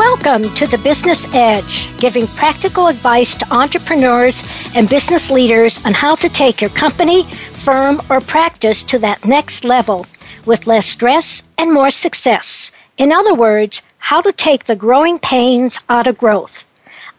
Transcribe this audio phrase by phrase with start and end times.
[0.00, 4.42] Welcome to the Business Edge, giving practical advice to entrepreneurs
[4.74, 7.30] and business leaders on how to take your company,
[7.64, 10.06] firm, or practice to that next level
[10.46, 12.72] with less stress and more success.
[12.96, 16.64] In other words, how to take the growing pains out of growth.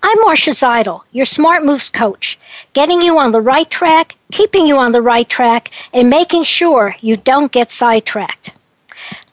[0.01, 2.39] I'm Marcia Zidle, your Smart Moves coach,
[2.73, 6.95] getting you on the right track, keeping you on the right track, and making sure
[6.99, 8.53] you don't get sidetracked.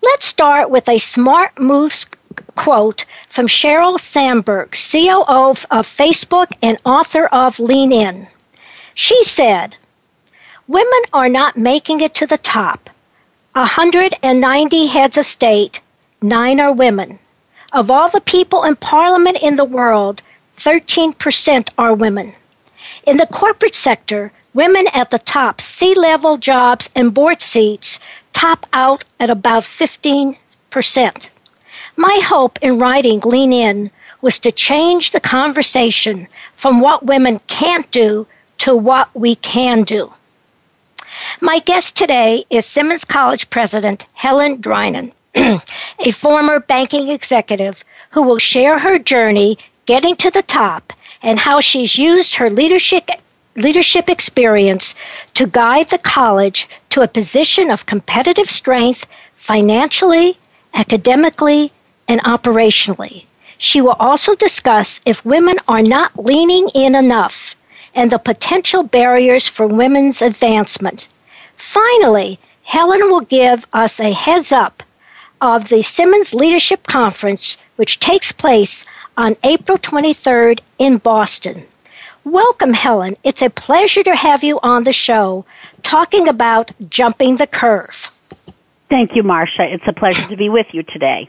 [0.03, 2.07] Let's start with a Smart Moves
[2.55, 8.29] quote from Sheryl Sandberg, COO of, Facebook and author of Lean In.
[8.95, 9.77] She said,
[10.67, 12.91] Women are not making it to the top.
[13.53, 15.81] 190 heads of state,
[16.21, 17.19] nine are women.
[17.73, 20.23] Of all the people in parliament in the world,
[20.57, 22.35] 13% are women.
[23.05, 28.01] In the corporate sector, women at the top C level jobs and board seats
[28.33, 30.37] top out at about 15%.
[32.01, 37.91] My hope in writing Lean In was to change the conversation from what women can't
[37.91, 38.25] do
[38.59, 40.13] to what we can do.
[41.41, 48.39] My guest today is Simmons College President Helen Drinan, a former banking executive who will
[48.39, 53.11] share her journey getting to the top and how she's used her leadership
[53.57, 54.95] leadership experience
[55.35, 59.05] to guide the college to a position of competitive strength
[59.35, 60.39] financially,
[60.75, 61.73] academically,
[62.09, 63.27] and operationally.
[63.59, 67.55] She will also discuss if women are not leaning in enough
[67.95, 71.09] and the potential barriers for women's advancement.
[71.57, 74.83] Finally, Helen will give us a heads up
[75.41, 78.87] of the Simmons Leadership Conference, which takes place
[79.17, 81.67] on April 23rd in Boston.
[82.25, 83.17] Welcome, Helen.
[83.25, 85.45] It's a pleasure to have you on the show
[85.83, 88.11] talking about jumping the curve.
[88.89, 89.65] Thank you, Marcia.
[89.65, 91.29] It's a pleasure to be with you today.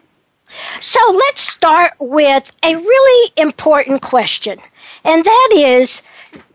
[0.79, 4.59] So let's start with a really important question,
[5.03, 6.01] and that is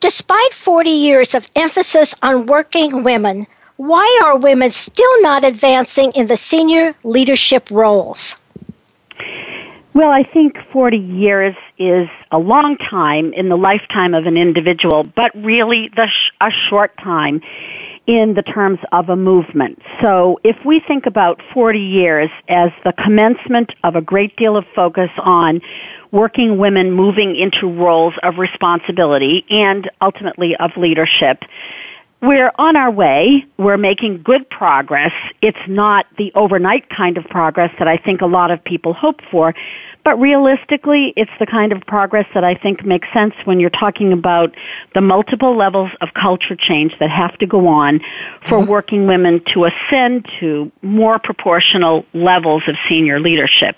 [0.00, 3.47] despite 40 years of emphasis on working women,
[3.77, 8.37] why are women still not advancing in the senior leadership roles?
[9.94, 15.05] Well, I think 40 years is a long time in the lifetime of an individual,
[15.05, 17.43] but really sh- a short time
[18.06, 19.81] in the terms of a movement.
[20.03, 24.65] So if we think about 40 years as the commencement of a great deal of
[24.75, 25.62] focus on
[26.12, 31.43] working women moving into roles of responsibility and ultimately of leadership,
[32.20, 33.44] we're on our way.
[33.59, 35.12] We're making good progress.
[35.43, 39.20] It's not the overnight kind of progress that I think a lot of people hope
[39.31, 39.54] for,
[40.04, 44.12] but realistically, it's the kind of progress that I think makes sense when you're talking
[44.12, 44.54] about
[44.94, 48.00] the multiple levels of culture change that have to go on
[48.48, 48.70] for mm-hmm.
[48.70, 53.76] working women to ascend to more proportional levels of senior leadership.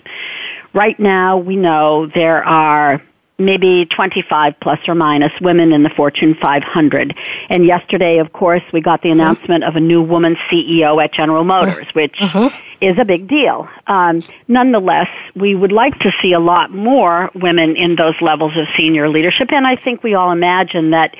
[0.73, 3.01] Right now, we know there are
[3.39, 7.15] maybe 25 plus or minus women in the Fortune 500.
[7.49, 11.43] And yesterday, of course, we got the announcement of a new woman CEO at General
[11.43, 12.49] Motors, which uh-huh.
[12.81, 13.67] Is a big deal.
[13.87, 18.67] Um, nonetheless, we would like to see a lot more women in those levels of
[18.77, 19.51] senior leadership.
[19.51, 21.15] And I think we all imagine that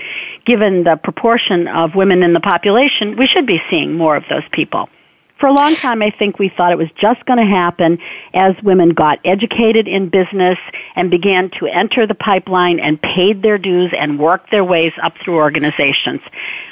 [0.46, 4.44] given the proportion of women in the population, we should be seeing more of those
[4.52, 4.90] people
[5.40, 8.00] for a long time, I think we thought it was just going to happen
[8.34, 10.58] as women got educated in business
[10.96, 15.14] and began to enter the pipeline and paid their dues and worked their ways up
[15.24, 16.22] through organizations.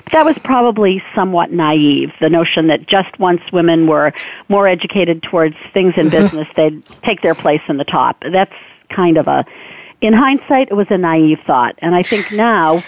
[0.05, 4.11] But that was probably somewhat naive, the notion that just once women were
[4.49, 8.23] more educated towards things in business, they'd take their place in the top.
[8.31, 8.53] That's
[8.89, 9.45] kind of a,
[10.01, 11.75] in hindsight, it was a naive thought.
[11.79, 12.83] And I think now,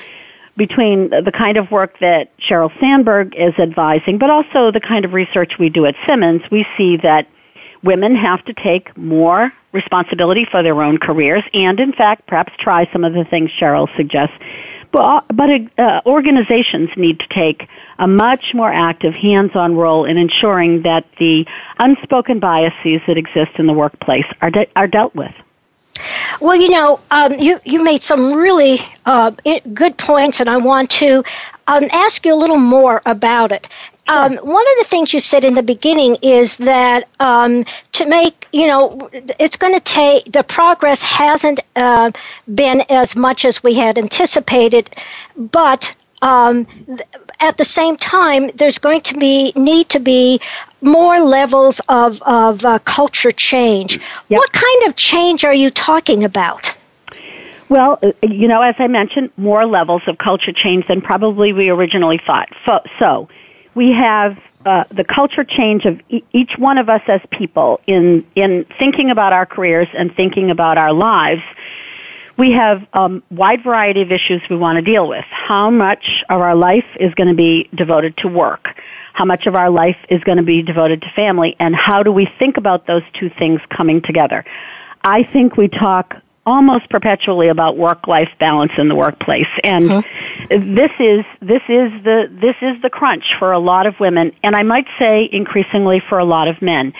[0.57, 5.13] between the kind of work that Sheryl Sandberg is advising, but also the kind of
[5.13, 7.27] research we do at Simmons, we see that
[7.83, 12.89] women have to take more responsibility for their own careers and, in fact, perhaps try
[12.91, 14.35] some of the things Sheryl suggests.
[14.91, 17.67] But, but uh, organizations need to take
[17.99, 21.45] a much more active, hands-on role in ensuring that the
[21.77, 25.33] unspoken biases that exist in the workplace are, de- are dealt with.
[26.41, 29.31] Well, you know, um, you you made some really uh,
[29.73, 31.23] good points, and I want to
[31.67, 33.67] um, ask you a little more about it.
[34.07, 38.47] Um, one of the things you said in the beginning is that um, to make,
[38.53, 42.11] you know, it's going to take, the progress hasn't uh,
[42.55, 44.89] been as much as we had anticipated,
[45.35, 46.65] but um,
[47.39, 50.39] at the same time, there's going to be need to be
[50.81, 53.99] more levels of of uh, culture change.
[54.29, 54.37] Yep.
[54.37, 56.75] What kind of change are you talking about?
[57.69, 61.69] Well, uh, you know, as I mentioned, more levels of culture change than probably we
[61.69, 62.49] originally thought.
[62.65, 63.29] So, so
[63.75, 68.25] we have uh, the culture change of e- each one of us as people in
[68.35, 71.43] in thinking about our careers and thinking about our lives
[72.37, 75.25] we have a um, wide variety of issues we want to deal with.
[75.29, 78.67] How much of our life is going to be devoted to work?
[79.13, 81.55] How much of our life is going to be devoted to family?
[81.59, 84.45] And how do we think about those two things coming together?
[85.03, 90.75] I think we talk almost perpetually about work-life balance in the workplace, and mm-hmm.
[90.75, 94.55] this is this is the this is the crunch for a lot of women, and
[94.55, 96.93] I might say increasingly for a lot of men,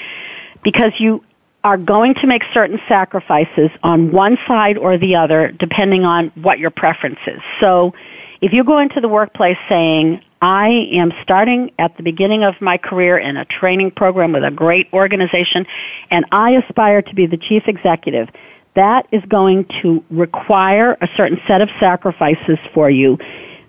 [0.63, 1.23] because you
[1.67, 6.59] are going to make certain sacrifices on one side or the other depending on what
[6.59, 7.41] your preference is.
[7.59, 7.93] So
[8.39, 12.77] if you go into the workplace saying, I am starting at the beginning of my
[12.77, 15.65] career in a training program with a great organization
[16.09, 18.29] and I aspire to be the chief executive,
[18.77, 23.17] that is going to require a certain set of sacrifices for you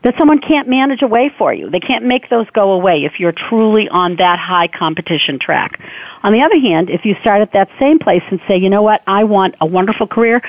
[0.02, 1.70] that someone can't manage away for you.
[1.70, 5.80] They can't make those go away if you're truly on that high competition track.
[6.22, 8.82] On the other hand, if you start at that same place and say, you know
[8.82, 10.40] what, I want a wonderful career,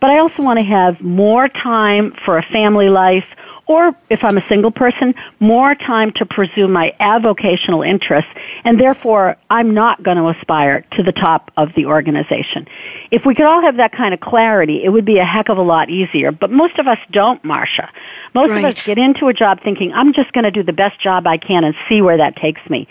[0.00, 3.24] but I also want to have more time for a family life,
[3.68, 8.30] or if I'm a single person, more time to pursue my avocational interests,
[8.64, 12.66] and therefore I'm not going to aspire to the top of the organization.
[13.10, 15.58] If we could all have that kind of clarity, it would be a heck of
[15.58, 17.90] a lot easier, but most of us don't, Marcia.
[18.34, 18.64] Most right.
[18.64, 21.26] of us get into a job thinking, I'm just going to do the best job
[21.26, 22.88] I can and see where that takes me.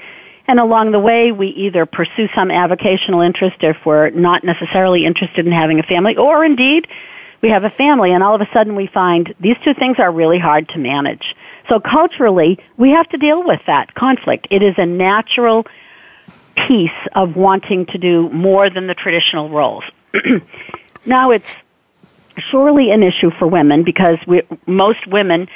[0.48, 5.46] And along the way, we either pursue some avocational interest if we're not necessarily interested
[5.46, 6.88] in having a family, or indeed,
[7.42, 10.12] we have a family and all of a sudden we find these two things are
[10.12, 11.36] really hard to manage.
[11.70, 14.48] So culturally, we have to deal with that conflict.
[14.50, 15.66] It is a natural
[16.56, 19.84] piece of wanting to do more than the traditional roles.
[21.06, 21.46] now it's
[22.38, 25.48] surely an issue for women because we, most women,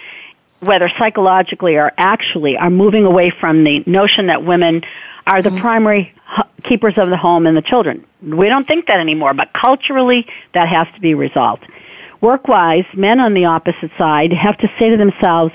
[0.62, 4.81] whether psychologically or actually, are moving away from the notion that women
[5.28, 5.60] are the mm-hmm.
[5.60, 6.13] primary
[6.63, 8.06] keepers of the home and the children.
[8.22, 11.66] We don't think that anymore, but culturally that has to be resolved.
[12.22, 15.54] Work-wise, men on the opposite side have to say to themselves,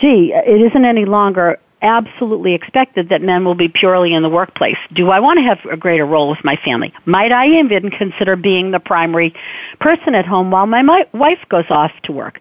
[0.00, 4.78] gee, it isn't any longer absolutely expected that men will be purely in the workplace.
[4.92, 6.92] Do I want to have a greater role with my family?
[7.04, 9.34] Might I even consider being the primary
[9.80, 12.40] person at home while my wife goes off to work?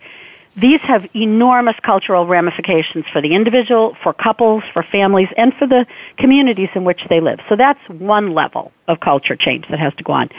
[0.56, 5.88] These have enormous cultural ramifications for the individual, for couples, for families, and for the
[6.18, 7.40] communities in which they live.
[7.50, 10.30] So that's one level of culture change that has to go on.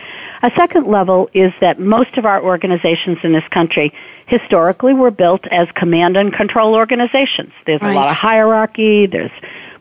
[0.43, 3.93] A second level is that most of our organizations in this country
[4.27, 7.53] historically were built as command and control organizations.
[7.67, 7.91] There's right.
[7.91, 9.33] a lot of hierarchy, there's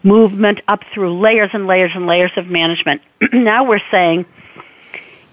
[0.02, 3.02] movement up through layers and layers and layers of management.
[3.34, 4.26] now we're saying,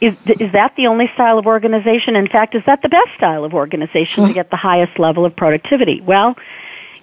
[0.01, 2.17] is, is that the only style of organization?
[2.17, 5.37] In fact, is that the best style of organization to get the highest level of
[5.37, 6.01] productivity?
[6.01, 6.37] Well,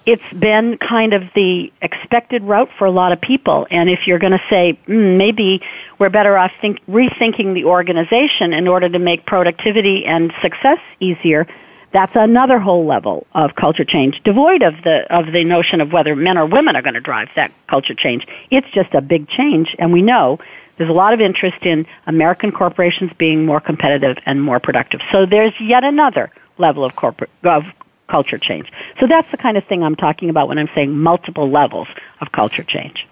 [0.04, 3.66] it's been kind of the expected route for a lot of people.
[3.70, 5.60] And if you're going to say, mm, maybe
[5.98, 11.46] we're better off think, rethinking the organization in order to make productivity and success easier,
[11.92, 16.14] that's another whole level of culture change, devoid of the of the notion of whether
[16.14, 18.26] men or women are going to drive that culture change.
[18.50, 20.38] It's just a big change, and we know
[20.78, 25.00] there's a lot of interest in American corporations being more competitive and more productive.
[25.12, 27.64] So there's yet another level of corporate of
[28.08, 28.72] culture change.
[29.00, 31.88] So that's the kind of thing I'm talking about when I'm saying multiple levels
[32.20, 33.06] of culture change.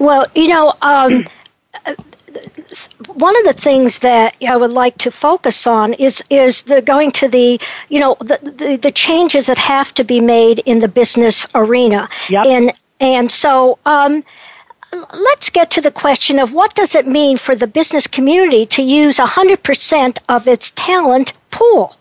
[0.00, 1.24] Well, you know, um,
[3.06, 7.12] one of the things that I would like to focus on is is the going
[7.12, 10.88] to the you know the the, the changes that have to be made in the
[10.88, 12.08] business arena.
[12.28, 12.46] Yep.
[12.46, 14.24] And and so um,
[15.12, 18.82] let's get to the question of what does it mean for the business community to
[18.82, 21.96] use 100% of its talent pool?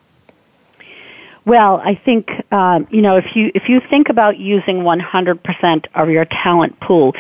[1.45, 6.09] Well, I think um, you know if you if you think about using 100% of
[6.09, 7.13] your talent pool,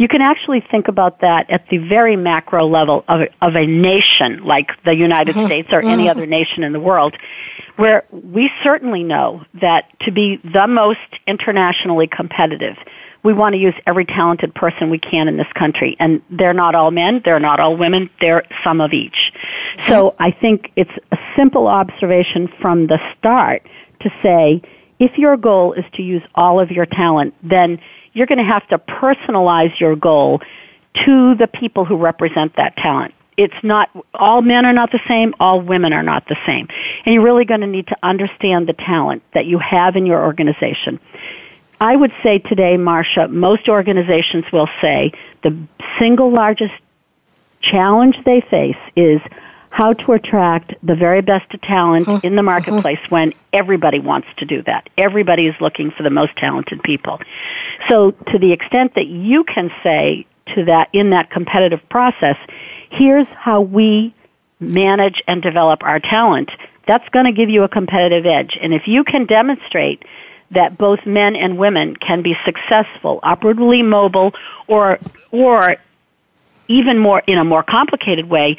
[0.00, 4.42] You can actually think about that at the very macro level of, of a nation
[4.44, 5.44] like the United mm-hmm.
[5.44, 6.08] States or any mm-hmm.
[6.08, 7.18] other nation in the world,
[7.76, 12.78] where we certainly know that to be the most internationally competitive,
[13.22, 15.96] we want to use every talented person we can in this country.
[15.98, 19.32] And they're not all men, they're not all women, they're some of each.
[19.88, 23.62] So I think it's a simple observation from the start
[24.00, 24.62] to say,
[24.98, 27.80] if your goal is to use all of your talent, then
[28.12, 30.40] you're going to have to personalize your goal
[31.04, 33.14] to the people who represent that talent.
[33.36, 36.68] It's not, all men are not the same, all women are not the same.
[37.06, 40.22] And you're really going to need to understand the talent that you have in your
[40.22, 41.00] organization.
[41.80, 45.56] I would say today, Marcia, most organizations will say the
[45.98, 46.74] single largest
[47.62, 49.20] challenge they face is
[49.70, 52.26] how to attract the very best talent mm-hmm.
[52.26, 53.14] in the marketplace mm-hmm.
[53.14, 54.88] when everybody wants to do that.
[54.98, 57.20] Everybody is looking for the most talented people.
[57.88, 62.36] So to the extent that you can say to that in that competitive process,
[62.90, 64.12] here's how we
[64.58, 66.50] manage and develop our talent,
[66.86, 68.58] that's going to give you a competitive edge.
[68.60, 70.04] And if you can demonstrate
[70.50, 74.32] that both men and women can be successful, upwardly mobile,
[74.66, 74.98] or,
[75.30, 75.76] or
[76.68, 78.56] even more, in a more complicated way,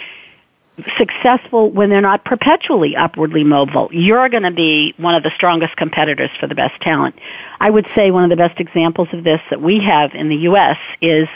[0.98, 3.90] successful when they're not perpetually upwardly mobile.
[3.92, 7.16] You're going to be one of the strongest competitors for the best talent.
[7.60, 10.38] I would say one of the best examples of this that we have in the
[10.38, 10.78] U.S.
[11.02, 11.28] is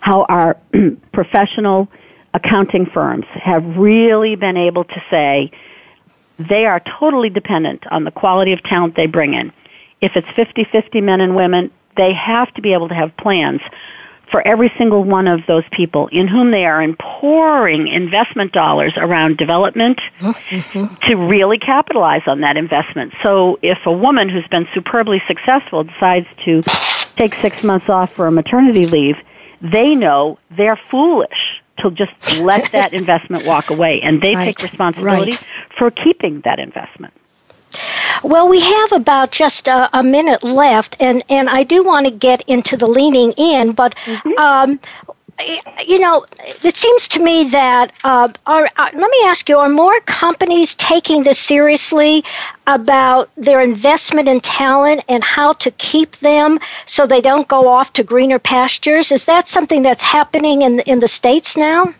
[0.00, 0.56] how our
[1.12, 1.88] professional
[2.34, 5.50] accounting firms have really been able to say
[6.38, 9.52] they are totally dependent on the quality of talent they bring in.
[10.00, 13.60] If it's 50-50 men and women, they have to be able to have plans
[14.30, 19.36] for every single one of those people in whom they are pouring investment dollars around
[19.36, 20.94] development mm-hmm.
[21.06, 23.12] to really capitalize on that investment.
[23.22, 26.62] So if a woman who's been superbly successful decides to
[27.16, 29.16] take six months off for a maternity leave,
[29.60, 34.56] they know they're foolish to just let that investment walk away and they right.
[34.56, 35.46] take responsibility right.
[35.84, 37.12] For keeping that investment.
[38.22, 42.10] Well, we have about just a, a, minute left, and, and I do want to
[42.10, 44.38] get into the leaning in, but mm-hmm.
[44.38, 44.80] um,
[45.84, 46.24] you know,
[46.62, 50.74] it seems to me that uh, are, uh, let me ask you: Are more companies
[50.76, 52.24] taking this seriously
[52.66, 57.92] about their investment in talent and how to keep them so they don't go off
[57.94, 59.12] to greener pastures?
[59.12, 61.92] Is that something that's happening in in the states now?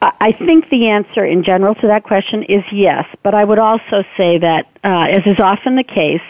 [0.00, 4.04] I think the answer in general to that question is yes, but I would also
[4.16, 6.22] say that, uh, as is often the case,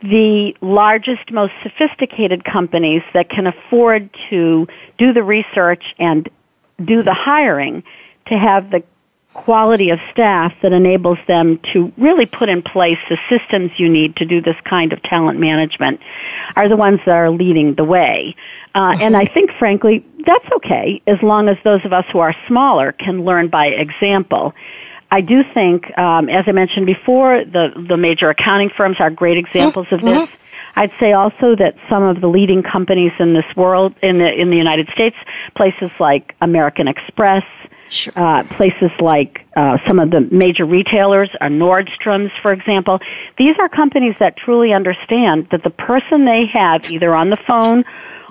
[0.00, 6.28] the largest, most sophisticated companies that can afford to do the research and
[6.84, 7.82] do the hiring
[8.26, 8.84] to have the
[9.34, 14.16] quality of staff that enables them to really put in place the systems you need
[14.16, 16.00] to do this kind of talent management
[16.56, 18.34] are the ones that are leading the way.
[18.74, 22.34] Uh, and I think, frankly, that's okay as long as those of us who are
[22.46, 24.54] smaller can learn by example.
[25.10, 29.38] I do think, um, as I mentioned before, the the major accounting firms are great
[29.38, 30.06] examples mm-hmm.
[30.06, 30.38] of this.
[30.76, 34.50] I'd say also that some of the leading companies in this world, in the in
[34.50, 35.16] the United States,
[35.56, 37.44] places like American Express,
[37.90, 38.12] Sure.
[38.16, 43.00] Uh, places like uh, some of the major retailers, uh, Nordstrom's, for example.
[43.38, 47.84] These are companies that truly understand that the person they have either on the phone,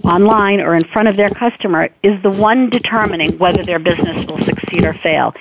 [0.04, 4.40] online, or in front of their customer is the one determining whether their business will
[4.42, 5.34] succeed or fail.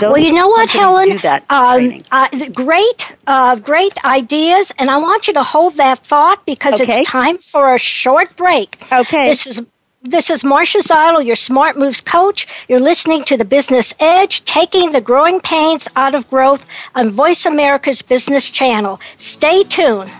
[0.00, 1.20] Those well, you know what, Helen?
[1.50, 6.80] Um, uh, great, uh, great ideas, and I want you to hold that thought because
[6.80, 6.98] okay.
[7.00, 8.76] it's time for a short break.
[8.90, 9.28] Okay.
[9.28, 9.62] This is
[10.02, 12.46] this is Marcia Zidle, your Smart Moves coach.
[12.68, 17.46] You're listening to the Business Edge, taking the growing pains out of growth on Voice
[17.46, 19.00] America's Business Channel.
[19.16, 20.10] Stay tuned.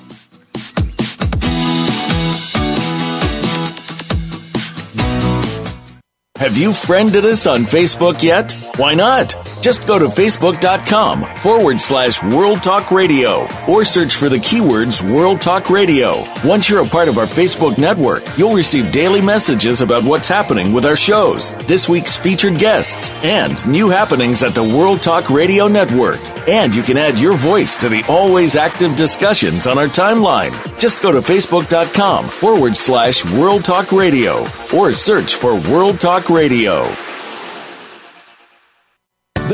[6.38, 8.52] Have you friended us on Facebook yet?
[8.76, 9.34] Why not?
[9.60, 15.40] Just go to facebook.com forward slash World Talk Radio or search for the keywords World
[15.40, 16.24] Talk Radio.
[16.44, 20.72] Once you're a part of our Facebook network, you'll receive daily messages about what's happening
[20.72, 25.66] with our shows, this week's featured guests, and new happenings at the World Talk Radio
[25.66, 26.20] Network.
[26.48, 30.52] And you can add your voice to the always active discussions on our timeline.
[30.78, 36.88] Just go to facebook.com forward slash World Talk Radio or search for World Talk Radio.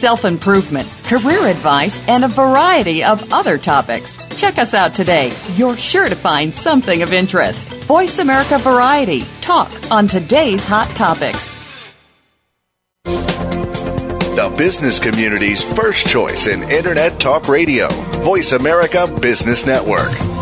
[0.00, 4.16] self improvement, career advice, and a variety of other topics.
[4.36, 5.32] Check us out today.
[5.56, 7.68] You're sure to find something of interest.
[7.84, 9.20] Voice America Variety.
[9.42, 11.54] Talk on today's hot topics.
[13.04, 17.88] The business community's first choice in Internet Talk Radio.
[18.22, 20.39] Voice America Business Network.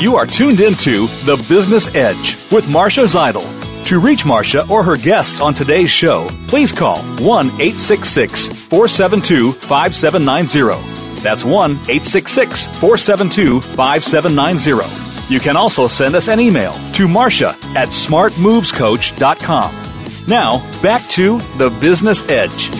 [0.00, 3.44] You are tuned into The Business Edge with Marcia Zidle.
[3.84, 11.20] To reach Marcia or her guests on today's show, please call 1 866 472 5790.
[11.20, 15.34] That's 1 866 472 5790.
[15.34, 20.26] You can also send us an email to Marcia at smartmovescoach.com.
[20.26, 22.70] Now, back to The Business Edge.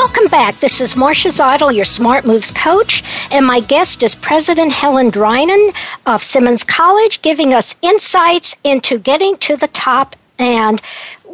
[0.00, 0.54] Welcome back.
[0.60, 3.02] This is Marcia Zidle, your Smart Moves coach,
[3.32, 5.74] and my guest is President Helen Drinan
[6.06, 10.80] of Simmons College, giving us insights into getting to the top and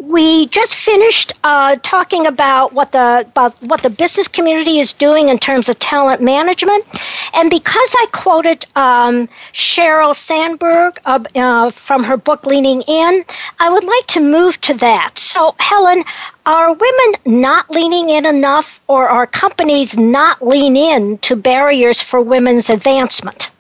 [0.06, 5.28] we just finished uh, talking about what the about what the business community is doing
[5.28, 6.84] in terms of talent management,
[7.32, 13.24] and because I quoted um, Sheryl Sandberg uh, uh, from her book Leaning In,
[13.58, 15.18] I would like to move to that.
[15.18, 16.04] So, Helen,
[16.46, 22.20] are women not leaning in enough, or are companies not lean in to barriers for
[22.20, 23.50] women's advancement?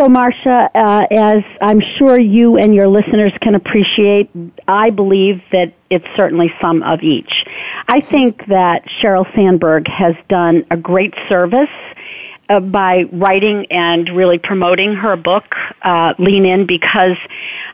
[0.00, 4.30] So, Marcia, uh, as I'm sure you and your listeners can appreciate,
[4.66, 7.44] I believe that it's certainly some of each.
[7.86, 11.68] I think that Sheryl Sandberg has done a great service
[12.48, 15.44] uh, by writing and really promoting her book,
[15.82, 17.18] uh, Lean In, because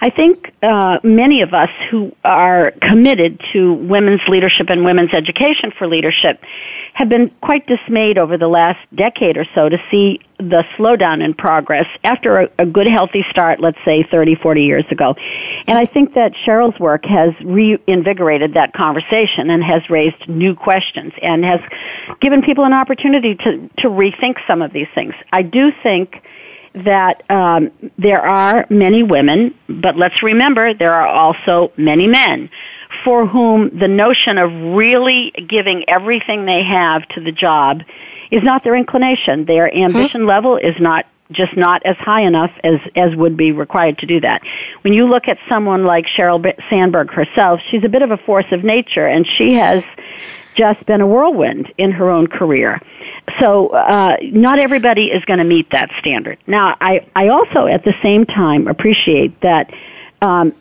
[0.00, 5.72] I think uh, many of us who are committed to women's leadership and women's education
[5.76, 6.42] for leadership
[6.92, 11.32] have been quite dismayed over the last decade or so to see the slowdown in
[11.32, 15.14] progress after a, a, good healthy start, let's say 30, 40 years ago.
[15.66, 21.12] And I think that Sheryl's work has reinvigorated that conversation and has raised new questions
[21.22, 21.60] and has
[22.20, 25.14] given people an opportunity to, to rethink some of these things.
[25.32, 26.22] I do think
[26.84, 32.50] that um, there are many women, but let's remember there are also many men
[33.04, 37.82] for whom the notion of really giving everything they have to the job
[38.30, 39.44] is not their inclination.
[39.44, 43.52] Their ambition hmm level is not just not as high enough as as would be
[43.52, 44.42] required to do that.
[44.82, 48.46] When you look at someone like Sheryl Sandberg herself, she's a bit of a force
[48.52, 49.82] of nature, and she has
[50.56, 52.80] just been a whirlwind in her own career.
[53.40, 56.38] So uh, not everybody is going to meet that standard.
[56.46, 59.72] Now, I I also at the same time appreciate that
[60.22, 60.54] um,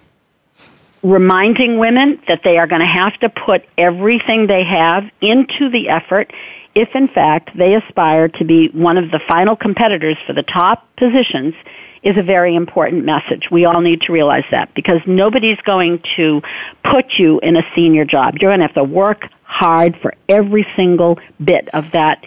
[1.04, 5.90] reminding women that they are going to have to put everything they have into the
[5.90, 6.34] effort
[6.76, 10.88] if in fact they aspire to be one of the final competitors for the top
[10.98, 11.56] positions
[12.04, 13.50] is a very important message.
[13.50, 16.42] We all need to realize that because nobody's going to
[16.84, 18.36] put you in a senior job.
[18.40, 22.24] You're going to have to work hard for every single bit of that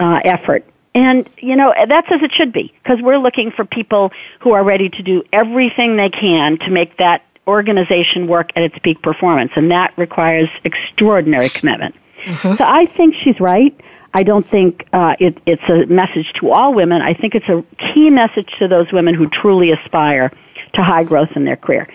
[0.00, 0.64] uh, effort.
[0.94, 4.64] And, you know, that's as it should be because we're looking for people who are
[4.64, 9.52] ready to do everything they can to make that organization work at its peak performance,
[9.56, 11.94] and that requires extraordinary commitment.
[12.24, 12.56] Mm-hmm.
[12.56, 13.78] So I think she's right.
[14.14, 17.00] I don't think uh, it, it's a message to all women.
[17.00, 20.30] I think it's a key message to those women who truly aspire
[20.74, 21.88] to high growth in their career.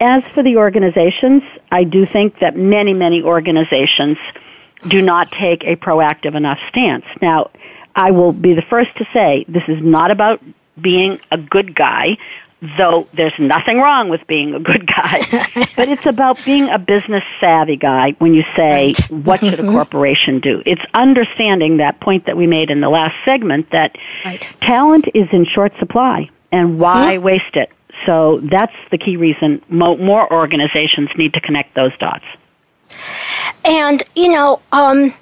[0.00, 4.18] As for the organizations, I do think that many, many organizations
[4.88, 7.04] do not take a proactive enough stance.
[7.20, 7.50] Now,
[7.94, 10.42] I will be the first to say this is not about
[10.80, 12.16] being a good guy,
[12.76, 15.20] though there's nothing wrong with being a good guy.
[15.76, 19.72] but it's about being a business savvy guy when you say, what should a mm-hmm.
[19.72, 20.62] corporation do?
[20.66, 24.46] It's understanding that point that we made in the last segment that right.
[24.60, 27.24] talent is in short supply and why mm-hmm.
[27.24, 27.70] waste it?
[28.06, 32.24] So that's the key reason mo- more organizations need to connect those dots.
[33.64, 35.14] And, you know, um,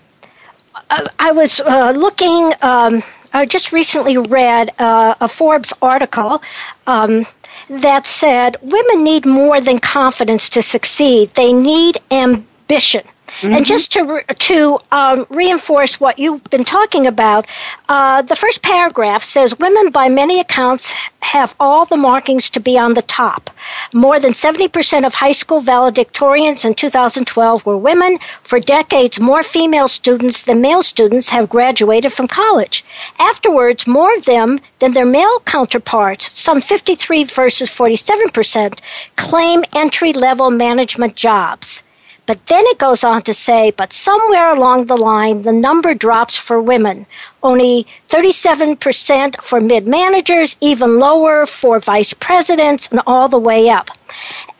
[1.18, 6.42] I was uh, looking, um, I just recently read uh, a Forbes article
[6.86, 7.26] um,
[7.68, 13.04] that said women need more than confidence to succeed, they need ambition.
[13.40, 13.54] Mm-hmm.
[13.54, 17.46] And just to to um, reinforce what you've been talking about,
[17.88, 22.76] uh, the first paragraph says women, by many accounts, have all the markings to be
[22.78, 23.50] on the top.
[23.92, 28.18] More than 70% of high school valedictorians in 2012 were women.
[28.42, 32.84] For decades, more female students than male students have graduated from college.
[33.18, 38.80] Afterwards, more of them than their male counterparts, some 53 versus 47%,
[39.16, 41.82] claim entry level management jobs.
[42.28, 46.36] But then it goes on to say, but somewhere along the line, the number drops
[46.36, 47.06] for women.
[47.42, 53.90] Only 37% for mid managers, even lower for vice presidents, and all the way up.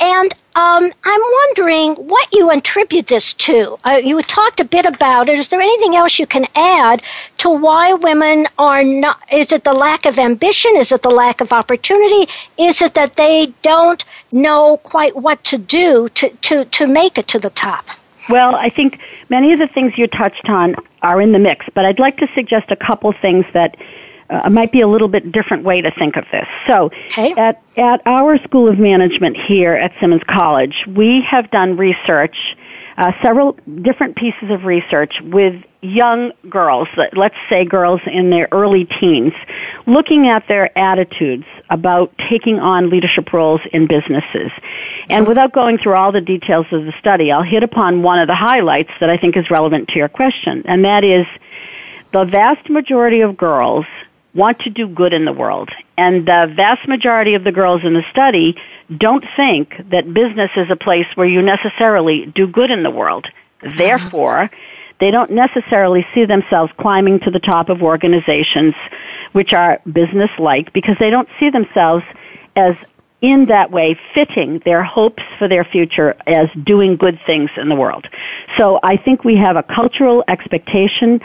[0.00, 3.78] And um, I'm wondering what you attribute this to.
[3.84, 5.38] Uh, you talked a bit about it.
[5.38, 7.02] Is there anything else you can add
[7.38, 9.20] to why women are not?
[9.32, 10.76] Is it the lack of ambition?
[10.76, 12.30] Is it the lack of opportunity?
[12.58, 17.28] Is it that they don't know quite what to do to, to, to make it
[17.28, 17.86] to the top?
[18.28, 18.98] Well, I think
[19.30, 22.28] many of the things you touched on are in the mix, but I'd like to
[22.34, 23.76] suggest a couple things that
[24.30, 26.46] uh, might be a little bit different way to think of this.
[26.66, 27.32] So, okay.
[27.32, 32.36] at, at our School of Management here at Simmons College, we have done research,
[32.96, 38.84] uh, several different pieces of research with young girls, let's say girls in their early
[38.84, 39.32] teens,
[39.86, 44.50] looking at their attitudes about taking on leadership roles in businesses.
[45.08, 48.26] And without going through all the details of the study, I'll hit upon one of
[48.26, 51.26] the highlights that I think is relevant to your question, and that is
[52.12, 53.86] the vast majority of girls
[54.34, 55.70] want to do good in the world.
[55.96, 58.56] And the vast majority of the girls in the study
[58.94, 63.26] don't think that business is a place where you necessarily do good in the world.
[63.76, 64.50] Therefore,
[65.00, 68.74] they don't necessarily see themselves climbing to the top of organizations
[69.32, 72.04] which are business like because they don't see themselves
[72.56, 72.76] as
[73.20, 77.74] in that way fitting their hopes for their future as doing good things in the
[77.74, 78.06] world.
[78.56, 81.20] So I think we have a cultural expectation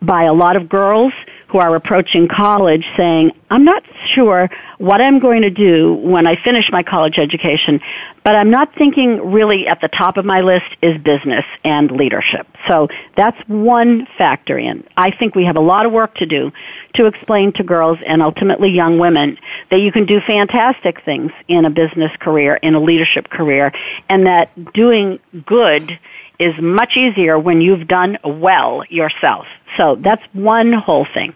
[0.00, 1.12] by a lot of girls
[1.48, 3.82] who are approaching college saying, I'm not
[4.14, 7.80] sure what I'm going to do when I finish my college education,
[8.22, 12.46] but I'm not thinking really at the top of my list is business and leadership.
[12.66, 14.86] So that's one factor in.
[14.96, 16.52] I think we have a lot of work to do
[16.94, 19.38] to explain to girls and ultimately young women
[19.70, 23.72] that you can do fantastic things in a business career, in a leadership career,
[24.10, 25.98] and that doing good
[26.38, 29.46] is much easier when you've done well yourself.
[29.76, 31.34] So that's one whole thing.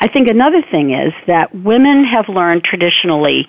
[0.00, 3.46] I think another thing is that women have learned traditionally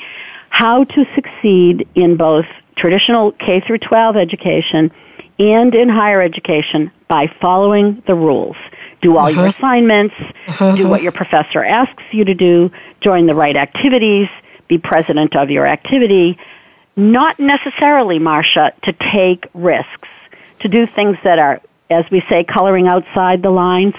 [0.49, 4.91] how to succeed in both traditional K through 12 education
[5.37, 8.57] and in higher education by following the rules.
[9.01, 9.41] Do all uh-huh.
[9.41, 10.15] your assignments,
[10.47, 10.75] uh-huh.
[10.75, 14.27] do what your professor asks you to do, join the right activities,
[14.67, 16.37] be president of your activity.
[16.97, 20.08] Not necessarily, Marcia, to take risks
[20.61, 23.95] to do things that are, as we say, coloring outside the lines.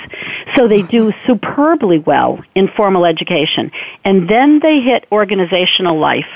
[0.56, 3.70] So they do superbly well in formal education.
[4.04, 6.28] And then they hit organizational life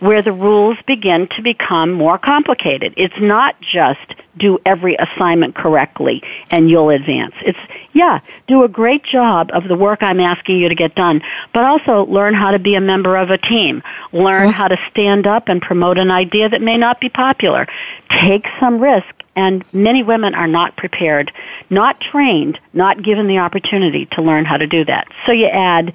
[0.00, 2.94] where the rules begin to become more complicated.
[2.96, 7.34] It's not just do every assignment correctly and you'll advance.
[7.42, 7.58] It's,
[7.92, 11.20] yeah, do a great job of the work I'm asking you to get done,
[11.52, 13.82] but also learn how to be a member of a team.
[14.12, 14.50] Learn mm-hmm.
[14.50, 17.66] how to stand up and promote an idea that may not be popular.
[18.08, 21.32] Take some risk and many women are not prepared,
[21.68, 25.08] not trained, not given the opportunity to learn how to do that.
[25.26, 25.94] So you add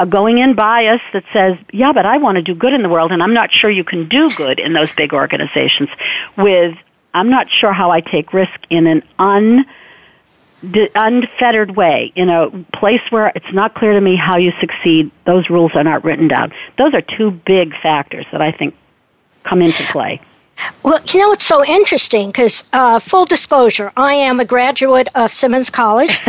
[0.00, 2.88] a going in bias that says, yeah, but I want to do good in the
[2.88, 5.88] world and I'm not sure you can do good in those big organizations
[6.36, 6.76] with,
[7.14, 9.64] I'm not sure how I take risk in an un,
[10.62, 15.10] unfettered way in a place where it's not clear to me how you succeed.
[15.24, 16.52] Those rules are not written down.
[16.76, 18.76] Those are two big factors that I think
[19.42, 20.20] come into play.
[20.82, 25.32] Well, you know, it's so interesting because, uh, full disclosure, I am a graduate of
[25.32, 26.18] Simmons College.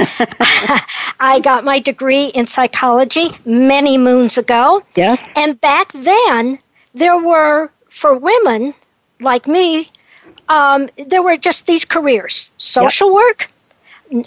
[1.19, 4.83] I got my degree in psychology many moons ago.
[4.95, 5.19] Yes.
[5.35, 6.59] And back then,
[6.93, 8.73] there were, for women
[9.19, 9.87] like me,
[10.47, 13.15] um, there were just these careers social yep.
[13.15, 13.51] work,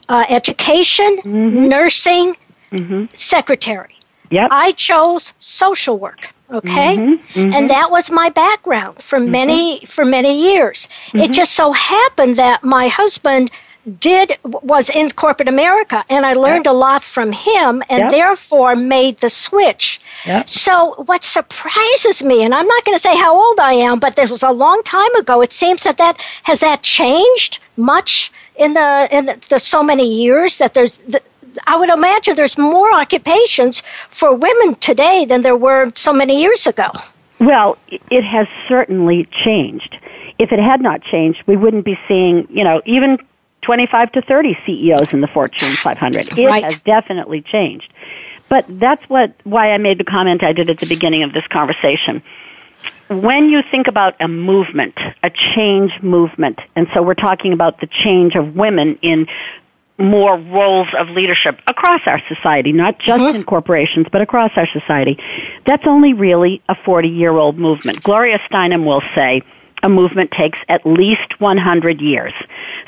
[0.09, 1.69] uh, education, mm-hmm.
[1.69, 2.37] nursing,
[2.71, 3.05] mm-hmm.
[3.15, 3.97] secretary.
[4.31, 4.49] Yep.
[4.51, 6.33] I chose social work.
[6.53, 7.38] Okay, mm-hmm.
[7.38, 7.55] Mm-hmm.
[7.55, 10.88] and that was my background for many for many years.
[11.15, 13.51] It just so happened that my husband
[13.99, 16.75] did was in corporate America, and I learned yep.
[16.75, 18.11] a lot from him, and yep.
[18.12, 20.01] therefore made the switch.
[20.25, 20.49] Yep.
[20.49, 24.15] So what surprises me, and I'm not going to say how old I am, but
[24.15, 25.41] this was a long time ago.
[25.41, 30.23] It seems that that has that changed much in the in the, the so many
[30.23, 30.99] years that there's.
[31.09, 31.21] The,
[31.67, 36.67] I would imagine there's more occupations for women today than there were so many years
[36.67, 36.91] ago.
[37.41, 39.97] Well, it has certainly changed.
[40.38, 43.19] If it had not changed, we wouldn't be seeing, you know, even
[43.62, 46.38] 25 to 30 CEOs in the Fortune 500.
[46.38, 46.65] It right.
[46.65, 47.93] has definitely changed.
[48.49, 51.47] But that's what why I made the comment I did at the beginning of this
[51.47, 52.23] conversation.
[53.09, 57.87] When you think about a movement, a change movement, and so we're talking about the
[57.87, 59.27] change of women in
[59.99, 63.37] more roles of leadership across our society, not just mm-hmm.
[63.37, 65.19] in corporations, but across our society.
[65.67, 68.03] That's only really a 40 year old movement.
[68.03, 69.43] Gloria Steinem will say,
[69.83, 72.33] a movement takes at least 100 years.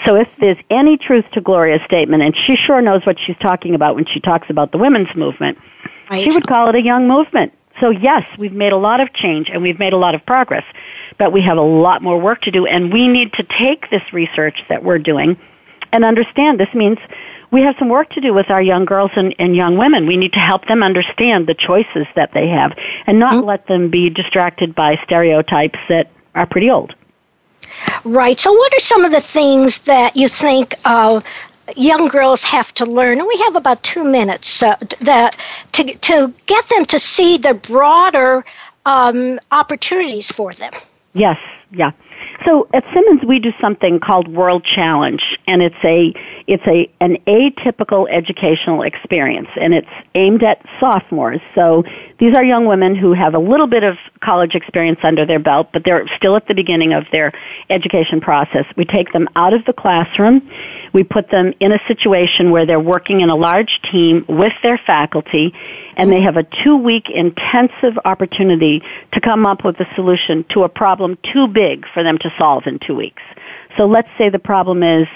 [0.07, 3.75] So if there's any truth to Gloria's statement, and she sure knows what she's talking
[3.75, 5.59] about when she talks about the women's movement,
[6.09, 6.25] right.
[6.25, 7.53] she would call it a young movement.
[7.81, 10.65] So yes, we've made a lot of change and we've made a lot of progress,
[11.19, 14.03] but we have a lot more work to do and we need to take this
[14.13, 15.37] research that we're doing
[15.95, 16.99] and understand this means
[17.53, 20.07] we have some work to do with our young girls and, and young women.
[20.09, 22.73] We need to help them understand the choices that they have
[23.07, 23.47] and not mm-hmm.
[23.47, 26.97] let them be distracted by stereotypes that are pretty old.
[28.05, 28.39] Right.
[28.39, 31.21] So, what are some of the things that you think uh,
[31.77, 33.19] young girls have to learn?
[33.19, 35.37] And we have about two minutes uh, that
[35.73, 38.45] to to get them to see the broader
[38.85, 40.73] um, opportunities for them.
[41.15, 41.39] Yes.
[41.71, 41.93] Yeah.
[42.47, 46.13] So at Simmons, we do something called World Challenge, and it's a
[46.47, 51.41] it's a an atypical educational experience, and it's aimed at sophomores.
[51.55, 51.85] So
[52.19, 55.71] these are young women who have a little bit of college experience under their belt,
[55.73, 57.33] but they're still at the beginning of their
[57.71, 58.67] education process.
[58.77, 60.51] We take them out of the classroom.
[60.93, 64.79] We put them in a situation where they're working in a large team with their
[64.79, 65.55] faculty,
[65.97, 70.65] and they have a two week intensive opportunity to come up with a solution to
[70.65, 73.23] a problem too big for them to solve in two weeks.
[73.77, 75.07] So let's say the problem is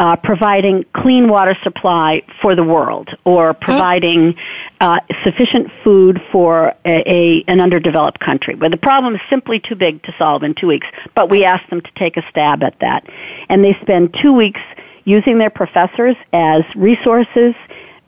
[0.00, 4.34] uh, providing clean water supply for the world or providing
[4.80, 9.74] uh, sufficient food for a, a, an underdeveloped country where the problem is simply too
[9.74, 10.86] big to solve in two weeks.
[11.14, 13.04] But we ask them to take a stab at that.
[13.50, 14.60] And they spend two weeks
[15.04, 17.54] using their professors as resources,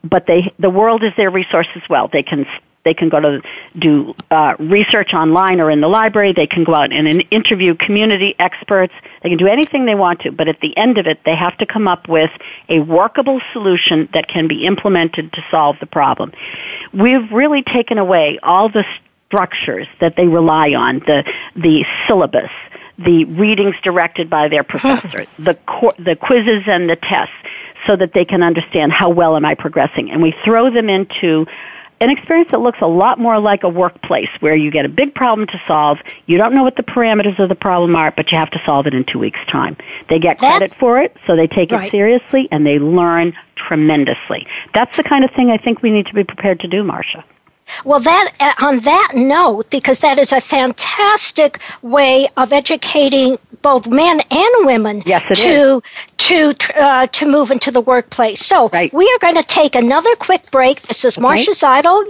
[0.03, 2.09] but they, the world is their resource as well.
[2.11, 2.45] They can
[2.83, 3.41] they can go to
[3.79, 6.33] do uh, research online or in the library.
[6.33, 8.93] They can go out and interview community experts.
[9.21, 11.57] They can do anything they want to, but at the end of it, they have
[11.59, 12.31] to come up with
[12.69, 16.33] a workable solution that can be implemented to solve the problem.
[16.93, 18.85] We've really taken away all the
[19.27, 21.23] structures that they rely on, the,
[21.55, 22.51] the syllabus,
[22.97, 25.57] the readings directed by their professor, the,
[25.97, 27.33] the quizzes and the tests
[27.87, 30.11] so that they can understand how well am I progressing.
[30.11, 31.45] And we throw them into
[32.03, 35.15] an experience that looks a lot more like a workplace where you get a big
[35.15, 35.99] problem to solve.
[36.25, 38.87] You don't know what the parameters of the problem are, but you have to solve
[38.87, 39.77] it in two weeks' time.
[40.09, 41.87] They get credit for it, so they take right.
[41.87, 44.45] it seriously and they learn tremendously.
[44.73, 47.23] That's the kind of thing I think we need to be prepared to do, Marcia.
[47.85, 53.87] Well, that uh, on that note, because that is a fantastic way of educating both
[53.87, 55.81] men and women yes, to is.
[56.17, 58.45] to uh, to move into the workplace.
[58.45, 58.93] So right.
[58.93, 60.83] we are going to take another quick break.
[60.83, 61.23] This is okay.
[61.23, 61.55] Marcia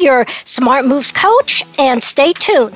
[0.01, 2.75] your Smart Moves coach, and stay tuned.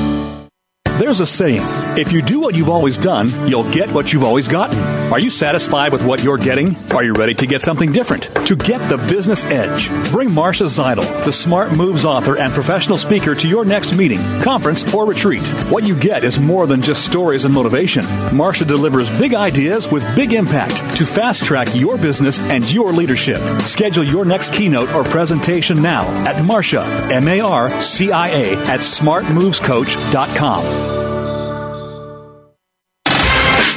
[1.01, 1.63] There's a saying
[1.97, 5.00] if you do what you've always done, you'll get what you've always gotten.
[5.11, 6.73] Are you satisfied with what you're getting?
[6.93, 8.33] Are you ready to get something different?
[8.47, 13.35] To get the business edge, bring Marcia Zidle, the Smart Moves author and professional speaker,
[13.35, 15.45] to your next meeting, conference, or retreat.
[15.69, 18.05] What you get is more than just stories and motivation.
[18.33, 23.41] Marcia delivers big ideas with big impact to fast track your business and your leadership.
[23.63, 28.55] Schedule your next keynote or presentation now at Marcia, M A R C I A,
[28.63, 31.00] at smartmovescoach.com.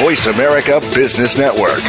[0.00, 1.82] Voice America Business Network.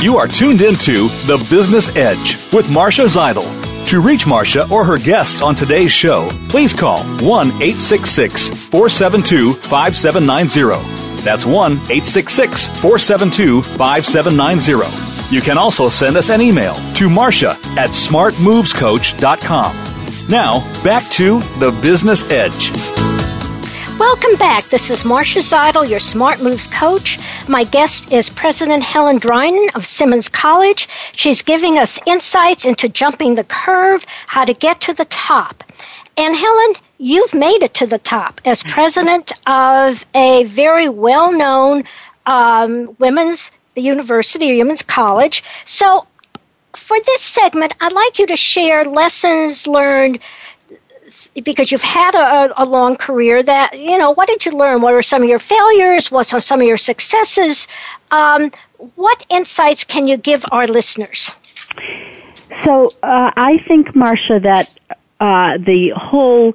[0.00, 3.48] You are tuned into The Business Edge with Marcia Zidle.
[3.86, 11.24] To reach Marcia or her guests on today's show, please call 1 866 472 5790.
[11.24, 15.34] That's 1 866 472 5790.
[15.34, 19.89] You can also send us an email to Marcia at smartmovescoach.com.
[20.30, 22.70] Now, back to the business edge.
[23.98, 24.64] Welcome back.
[24.66, 27.18] This is Marcia Zidle, your Smart Moves coach.
[27.48, 30.88] My guest is President Helen Drinan of Simmons College.
[31.10, 35.64] She's giving us insights into jumping the curve, how to get to the top.
[36.16, 41.82] And Helen, you've made it to the top as president of a very well known
[42.26, 45.42] um, women's University or Women's College.
[45.64, 46.06] So,
[46.76, 50.20] for this segment, I'd like you to share lessons learned
[51.34, 54.94] because you've had a, a, long career that you know what did you learn what
[54.94, 57.66] are some of your failures what are some of your successes
[58.10, 58.52] um,
[58.94, 61.32] what insights can you give our listeners
[62.64, 64.68] so uh, i think marcia that
[65.20, 66.54] uh, the whole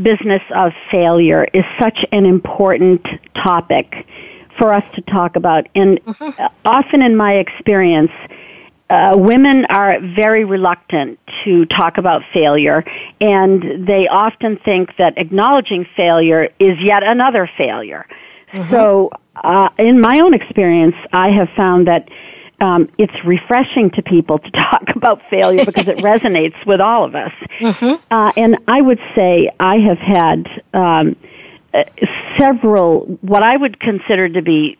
[0.00, 4.06] business of failure is such an important topic
[4.58, 5.66] for us to talk about.
[5.74, 6.44] And mm-hmm.
[6.64, 8.10] often in my experience,
[8.88, 12.84] uh, women are very reluctant to talk about failure,
[13.20, 18.06] and they often think that acknowledging failure is yet another failure.
[18.52, 18.70] Mm-hmm.
[18.70, 22.08] So, uh, in my own experience, I have found that
[22.60, 27.14] um, it's refreshing to people to talk about failure because it resonates with all of
[27.14, 27.32] us.
[27.58, 27.94] Mm-hmm.
[28.10, 31.16] Uh, and I would say I have had um,
[31.74, 31.84] uh,
[32.38, 34.78] several what I would consider to be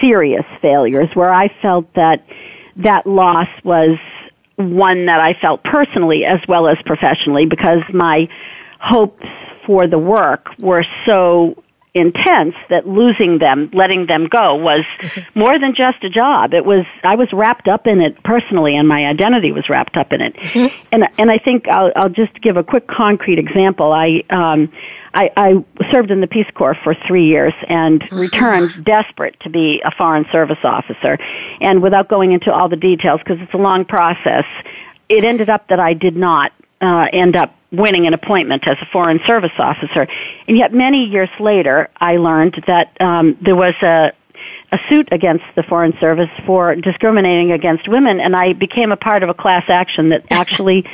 [0.00, 2.26] serious failures where I felt that
[2.78, 3.98] that loss was
[4.56, 8.28] one that I felt personally as well as professionally because my
[8.80, 9.26] hopes
[9.66, 11.62] for the work were so
[11.98, 15.20] intense that losing them, letting them go was mm-hmm.
[15.38, 16.54] more than just a job.
[16.54, 20.12] It was I was wrapped up in it personally and my identity was wrapped up
[20.12, 20.34] in it.
[20.34, 20.88] Mm-hmm.
[20.92, 23.92] And and I think I'll I'll just give a quick concrete example.
[23.92, 24.72] I um
[25.14, 28.18] I, I served in the Peace Corps for three years and mm-hmm.
[28.18, 31.18] returned desperate to be a Foreign Service officer.
[31.60, 34.44] And without going into all the details, because it's a long process,
[35.08, 38.86] it ended up that I did not uh, end up winning an appointment as a
[38.86, 40.06] Foreign Service officer.
[40.46, 44.12] And yet, many years later, I learned that um, there was a
[44.70, 49.22] a suit against the Foreign Service for discriminating against women, and I became a part
[49.22, 50.84] of a class action that actually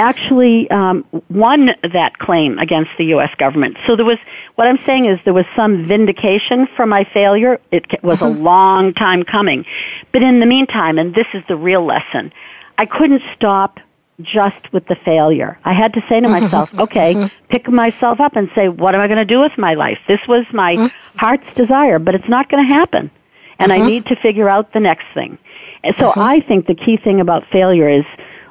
[0.00, 3.30] actually um, won that claim against the U.S.
[3.36, 3.76] government.
[3.86, 4.16] So there was,
[4.54, 7.60] what I'm saying is there was some vindication for my failure.
[7.70, 8.40] It was mm-hmm.
[8.40, 9.66] a long time coming.
[10.10, 12.32] But in the meantime, and this is the real lesson,
[12.78, 13.78] I couldn't stop
[14.22, 15.58] just with the failure.
[15.64, 16.44] I had to say to mm-hmm.
[16.44, 17.46] myself, okay, mm-hmm.
[17.48, 19.98] pick myself up and say, what am I going to do with my life?
[20.08, 21.18] This was my mm-hmm.
[21.18, 23.10] heart's desire, but it's not going to happen.
[23.58, 25.36] And I need to figure out the next thing.
[25.84, 28.04] And so I think the key thing about failure is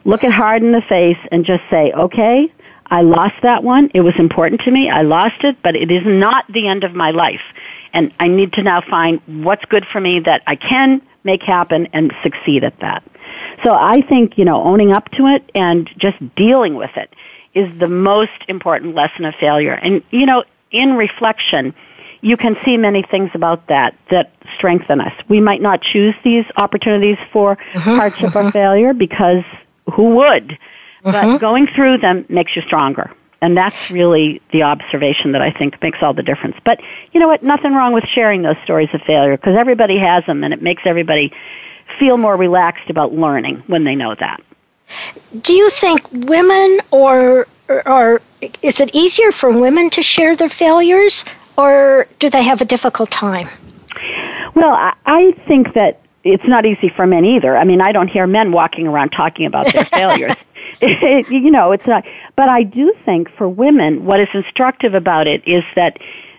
[0.05, 2.53] look it hard in the face and just say, okay,
[2.91, 3.89] I lost that one.
[3.93, 4.89] It was important to me.
[4.89, 7.41] I lost it, but it is not the end of my life.
[7.93, 11.87] And I need to now find what's good for me that I can make happen
[11.93, 13.03] and succeed at that.
[13.63, 17.13] So I think, you know, owning up to it and just dealing with it
[17.53, 19.73] is the most important lesson of failure.
[19.73, 21.73] And, you know, in reflection,
[22.21, 25.13] you can see many things about that that strengthen us.
[25.27, 27.79] We might not choose these opportunities for mm-hmm.
[27.79, 28.49] hardship or mm-hmm.
[28.49, 29.43] failure because
[29.93, 30.49] who would?
[30.49, 31.11] Mm-hmm.
[31.11, 33.11] But going through them makes you stronger.
[33.41, 36.57] And that's really the observation that I think makes all the difference.
[36.65, 36.81] But
[37.13, 37.41] you know what?
[37.41, 40.83] Nothing wrong with sharing those stories of failure because everybody has them and it makes
[40.85, 41.31] everybody
[41.99, 44.41] feel more relaxed about learning when they know that.
[45.41, 47.47] Do you think women or
[47.85, 48.21] or
[48.61, 51.25] is it easier for women to share their failures
[51.57, 53.49] or do they have a difficult time?
[54.55, 54.73] Well,
[55.05, 57.55] I think that it's not easy for men either.
[57.55, 60.35] I mean, I don't hear men walking around talking about their failures.
[60.81, 62.05] you know, it's not.
[62.35, 65.97] But I do think for women, what is instructive about it is that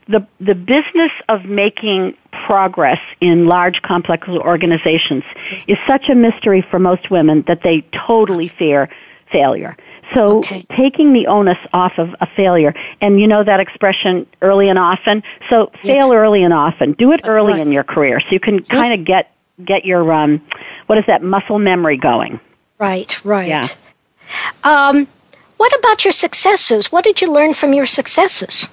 [0.08, 2.16] the the business of making
[2.50, 5.22] progress in large complex organizations
[5.68, 8.88] is such a mystery for most women that they totally fear
[9.30, 9.76] failure.
[10.16, 10.62] So okay.
[10.62, 15.22] taking the onus off of a failure, and you know that expression early and often.
[15.48, 16.12] So fail yes.
[16.12, 16.94] early and often.
[16.94, 17.60] Do it early right.
[17.60, 19.32] in your career, so you can kind of get
[19.64, 20.44] get your um,
[20.86, 22.40] what is that muscle memory going.
[22.80, 23.24] Right.
[23.24, 23.46] Right.
[23.46, 23.68] Yeah.
[24.64, 25.06] Um,
[25.56, 26.90] what about your successes?
[26.90, 28.66] What did you learn from your successes?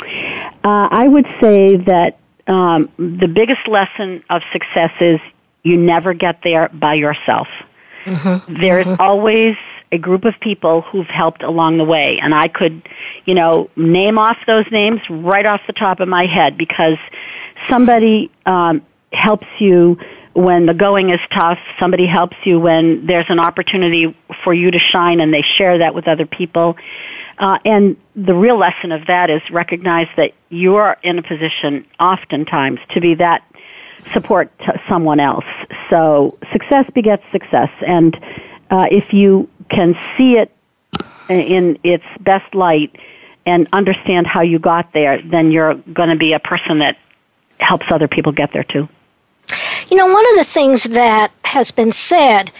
[0.00, 2.16] Uh, I would say that
[2.46, 5.20] um, the biggest lesson of success is
[5.62, 7.48] you never get there by yourself.
[8.04, 8.54] Mm-hmm.
[8.60, 9.00] There's mm-hmm.
[9.02, 9.56] always
[9.90, 12.88] a group of people who've helped along the way, and I could,
[13.24, 16.98] you know, name off those names right off the top of my head because
[17.68, 18.82] somebody um,
[19.12, 19.98] helps you
[20.34, 21.58] when the going is tough.
[21.80, 25.94] Somebody helps you when there's an opportunity for you to shine, and they share that
[25.94, 26.76] with other people.
[27.38, 31.86] Uh, and the real lesson of that is recognize that you are in a position
[32.00, 33.44] oftentimes to be that
[34.12, 35.44] support to someone else.
[35.90, 37.70] So success begets success.
[37.86, 38.16] And
[38.70, 40.52] uh, if you can see it
[41.28, 42.96] in its best light
[43.44, 46.96] and understand how you got there, then you're going to be a person that
[47.58, 48.88] helps other people get there too.
[49.88, 52.50] You know, one of the things that has been said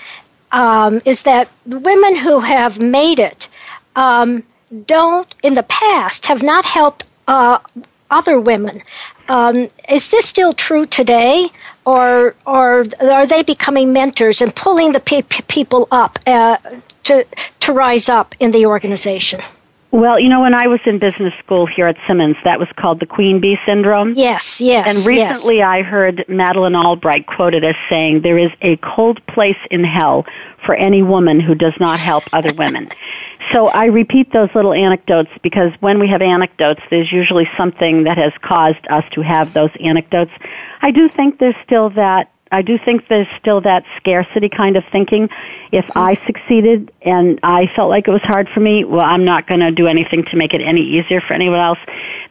[0.53, 3.49] um, is that women who have made it
[3.97, 4.45] um,
[4.85, 7.59] don't, in the past, have not helped uh,
[8.11, 8.83] other women.
[9.29, 11.51] Um, is this still true today,
[11.85, 16.59] or or are they becoming mentors and pulling the pe- people up uh,
[17.05, 17.27] to
[17.61, 19.41] to rise up in the organization?
[19.93, 23.01] Well, you know, when I was in business school here at Simmons, that was called
[23.01, 24.13] the queen bee syndrome.
[24.15, 24.87] Yes, yes.
[24.89, 25.67] And recently yes.
[25.67, 30.27] I heard Madeleine Albright quoted as saying, There is a cold place in hell
[30.67, 32.91] for any woman who does not help other women.
[33.53, 38.19] So I repeat those little anecdotes because when we have anecdotes, there's usually something that
[38.19, 40.33] has caused us to have those anecdotes.
[40.83, 44.85] I do think there's still that I do think there's still that scarcity kind of
[44.93, 45.29] thinking.
[45.73, 49.49] If I succeeded and I felt like it was hard for me, well, I'm not
[49.49, 51.79] going to do anything to make it any easier for anyone else.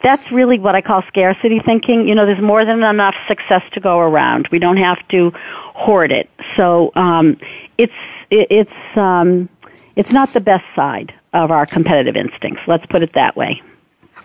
[0.04, 2.08] That's really what I call scarcity thinking.
[2.08, 4.48] You know, there's more than enough success to go around.
[4.52, 6.30] We don't have to hoard it.
[6.56, 7.38] So um,
[7.78, 7.94] it's
[8.30, 9.50] it, it's um,
[9.96, 12.62] it's not the best side of our competitive instincts.
[12.68, 13.62] Let's put it that way.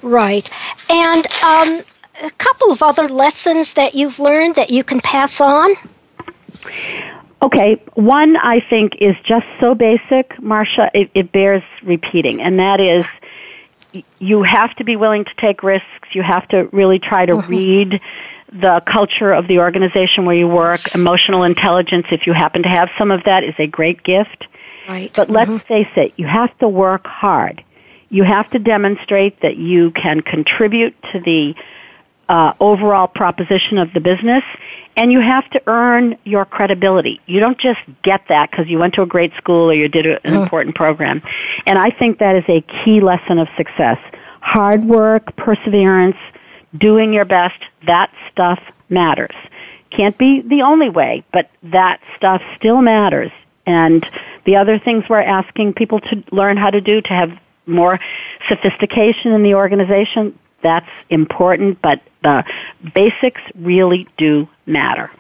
[0.03, 0.49] Right,
[0.89, 1.27] and.
[1.43, 1.83] Um,
[2.23, 5.73] a couple of other lessons that you've learned that you can pass on?
[7.43, 12.81] Okay, one I think is just so basic, Marcia, it, it bears repeating, and that
[12.81, 13.07] is
[14.19, 16.09] you have to be willing to take risks.
[16.13, 17.51] You have to really try to mm-hmm.
[17.51, 18.01] read
[18.53, 20.95] the culture of the organization where you work.
[20.95, 24.47] Emotional intelligence, if you happen to have some of that, is a great gift.
[24.91, 25.13] Right.
[25.15, 25.67] But let's mm-hmm.
[25.67, 27.63] face it, you have to work hard.
[28.09, 31.55] You have to demonstrate that you can contribute to the
[32.29, 34.43] uh, overall proposition of the business,
[34.97, 37.21] and you have to earn your credibility.
[37.27, 40.07] You don't just get that because you went to a great school or you did
[40.07, 40.43] an mm.
[40.43, 41.23] important program.
[41.67, 43.99] And I think that is a key lesson of success.
[44.41, 46.17] Hard work, perseverance,
[46.77, 49.35] doing your best, that stuff matters.
[49.91, 53.31] Can't be the only way, but that stuff still matters.
[53.67, 54.09] And
[54.45, 58.01] the other things we're asking people to learn how to do to have more
[58.49, 62.45] sophistication in the organization, that's important, but the
[62.95, 65.11] basics really do matter.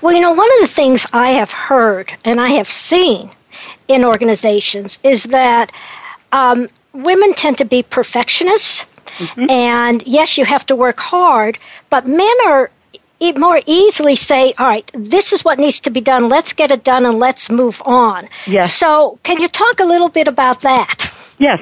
[0.00, 3.30] Well, you know, one of the things I have heard and I have seen
[3.88, 5.72] in organizations is that
[6.32, 8.86] um, women tend to be perfectionists.
[9.18, 9.50] Mm-hmm.
[9.50, 11.58] And yes, you have to work hard,
[11.90, 12.70] but men are
[13.36, 16.28] more easily say, all right, this is what needs to be done.
[16.28, 18.28] Let's get it done and let's move on.
[18.46, 18.74] Yes.
[18.74, 21.12] So, can you talk a little bit about that?
[21.38, 21.60] Yes.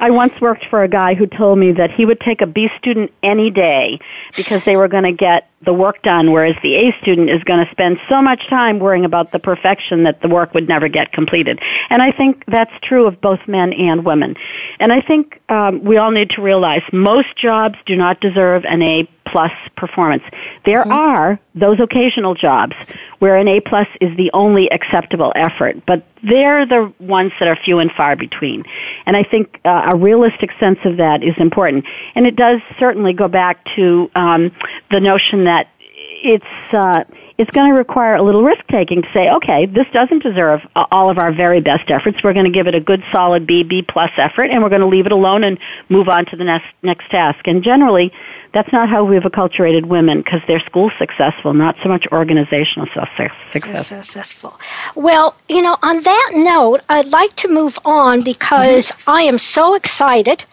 [0.00, 2.68] I once worked for a guy who told me that he would take a B
[2.78, 4.00] student any day
[4.36, 7.64] because they were going to get the work done, whereas the A student is going
[7.64, 11.12] to spend so much time worrying about the perfection that the work would never get
[11.12, 11.58] completed.
[11.90, 14.34] And I think that's true of both men and women.
[14.78, 18.82] And I think um, we all need to realize most jobs do not deserve an
[18.82, 20.22] A plus performance.
[20.64, 20.92] There mm-hmm.
[20.92, 22.76] are those occasional jobs
[23.18, 27.56] where an A plus is the only acceptable effort, but they're the ones that are
[27.56, 28.62] few and far between.
[29.06, 31.84] And I think uh, a realistic sense of that is important.
[32.14, 34.52] And it does certainly go back to um,
[34.92, 37.02] the notion that it's uh,
[37.36, 41.10] it's going to require a little risk taking to say, okay, this doesn't deserve all
[41.10, 42.22] of our very best efforts.
[42.22, 44.82] We're going to give it a good solid B, B plus effort, and we're going
[44.82, 45.58] to leave it alone and
[45.88, 47.46] move on to the next next task.
[47.46, 48.12] And generally,
[48.52, 53.86] that's not how we've acculturated women because they're school successful, not so much organizational success.
[53.86, 54.60] Successful.
[54.94, 59.10] Well, you know, on that note, I'd like to move on because mm-hmm.
[59.10, 60.44] I am so excited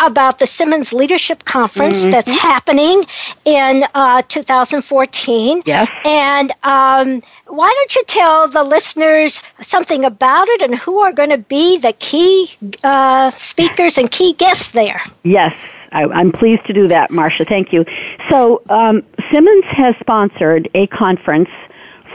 [0.00, 2.10] about the Simmons Leadership Conference mm-hmm.
[2.10, 3.04] that's happening
[3.44, 5.62] in uh, 2014.
[5.66, 5.88] Yes.
[6.04, 11.30] And um, why don't you tell the listeners something about it and who are going
[11.30, 12.50] to be the key
[12.82, 15.02] uh, speakers and key guests there?
[15.22, 15.54] Yes.
[15.92, 17.44] I, am pleased to do that, Marcia.
[17.44, 17.84] Thank you.
[18.28, 21.48] So, um, Simmons has sponsored a conference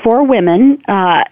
[0.04, 1.24] for women uh,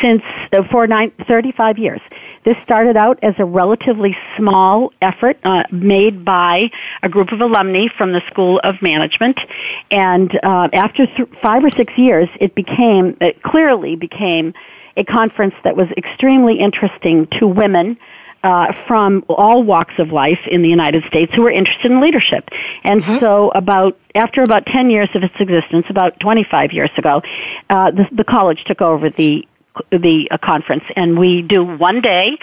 [0.00, 2.00] since uh, for nine, 35 years.
[2.44, 6.70] This started out as a relatively small effort uh, made by
[7.02, 9.38] a group of alumni from the School of Management,
[9.90, 14.54] and uh, after th- five or six years, it became it clearly became
[14.96, 17.96] a conference that was extremely interesting to women.
[18.44, 22.48] Uh, from all walks of life in the United States who were interested in leadership.
[22.82, 23.20] And mm-hmm.
[23.20, 27.22] so about, after about 10 years of its existence, about 25 years ago,
[27.70, 29.46] uh, the, the college took over the
[29.90, 32.38] the uh, conference, and we do one day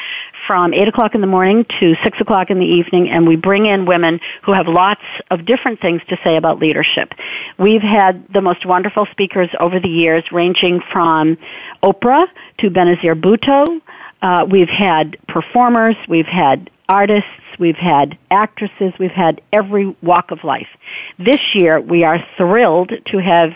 [0.48, 3.66] from eight o'clock in the morning to six o'clock in the evening, and we bring
[3.66, 7.14] in women who have lots of different things to say about leadership.
[7.58, 11.38] We've had the most wonderful speakers over the years, ranging from
[11.84, 12.28] Oprah
[12.60, 13.82] to Benazir Bhutto.
[14.22, 20.44] Uh, we've had performers, we've had artists, we've had actresses, we've had every walk of
[20.44, 20.68] life.
[21.18, 23.52] This year, we are thrilled to have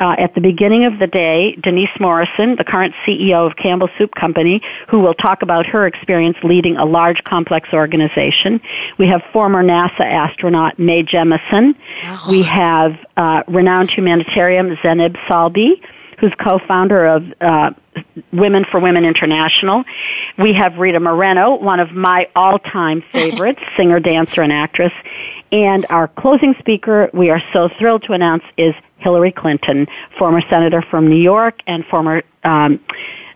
[0.00, 4.14] uh, at the beginning of the day, Denise Morrison, the current CEO of Campbell Soup
[4.14, 8.60] Company, who will talk about her experience leading a large, complex organization.
[8.98, 11.74] We have former NASA astronaut Mae Jemison.
[12.04, 12.26] Oh.
[12.30, 15.80] We have uh, renowned humanitarian Zainab Salbi,
[16.18, 17.70] who's co-founder of uh,
[18.32, 19.84] Women for Women International.
[20.36, 24.92] We have Rita Moreno, one of my all-time favorites, singer, dancer, and actress.
[25.50, 29.86] And our closing speaker, we are so thrilled to announce, is Hillary Clinton,
[30.18, 32.80] former senator from New York and former um,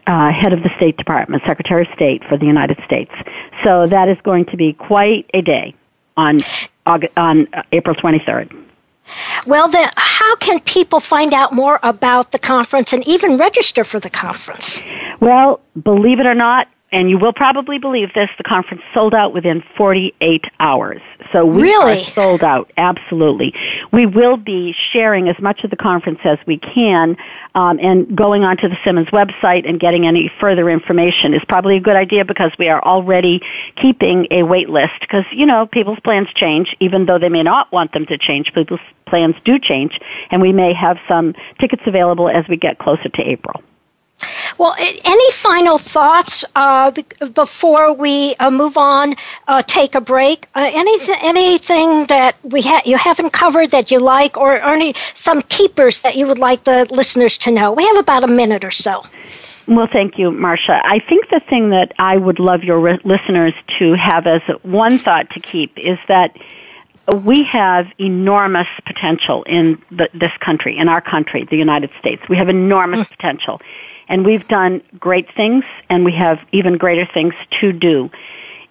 [0.07, 3.13] uh, head of the State Department, Secretary of State for the United States.
[3.65, 5.75] So that is going to be quite a day
[6.17, 6.39] on
[6.85, 8.59] August, on uh, April 23rd.
[9.47, 14.01] Well, then, how can people find out more about the conference and even register for
[14.01, 14.81] the conference?
[15.21, 19.33] Well, believe it or not, and you will probably believe this, the conference sold out
[19.33, 21.01] within 48 hours.
[21.33, 22.03] So we really?
[22.03, 23.55] are sold out, absolutely.
[23.91, 27.17] We will be sharing as much of the conference as we can,
[27.55, 31.81] um, and going onto the Simmons website and getting any further information is probably a
[31.81, 33.41] good idea because we are already
[33.77, 37.73] keeping a wait list because, you know, people's plans change, even though they may not
[37.73, 38.53] want them to change.
[38.53, 39.99] People's plans do change,
[40.31, 43.63] and we may have some tickets available as we get closer to April.
[44.63, 46.93] Well, any final thoughts uh,
[47.35, 49.17] before we uh, move on?
[49.49, 50.47] Uh, take a break.
[50.55, 54.95] Uh, anything, anything that we ha- you haven't covered that you like, or, or any
[55.15, 57.73] some keepers that you would like the listeners to know?
[57.73, 59.03] We have about a minute or so.
[59.67, 60.81] Well, thank you, Marcia.
[60.85, 65.01] I think the thing that I would love your re- listeners to have as one
[65.01, 66.37] thought to keep is that
[67.27, 72.23] we have enormous potential in the, this country, in our country, the United States.
[72.29, 73.11] We have enormous mm.
[73.11, 73.61] potential.
[74.13, 78.11] And we've done great things, and we have even greater things to do.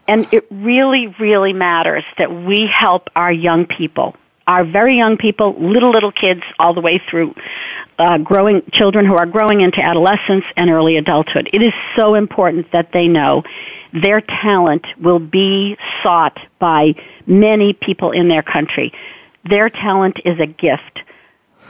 [0.07, 4.15] And it really, really matters that we help our young people,
[4.45, 7.33] our very young people, little, little kids, all the way through
[7.97, 11.49] uh, growing children who are growing into adolescence and early adulthood.
[11.51, 13.41] It is so important that they know
[13.93, 16.93] their talent will be sought by
[17.25, 18.93] many people in their country.
[19.49, 21.01] Their talent is a gift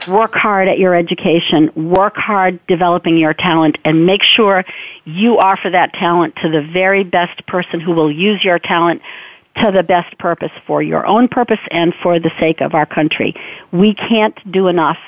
[0.06, 4.64] work hard at your education, work hard developing your talent, and make sure
[5.04, 9.02] you offer that talent to the very best person who will use your talent
[9.56, 13.34] to the best purpose for your own purpose and for the sake of our country.
[13.70, 14.98] We can't do enough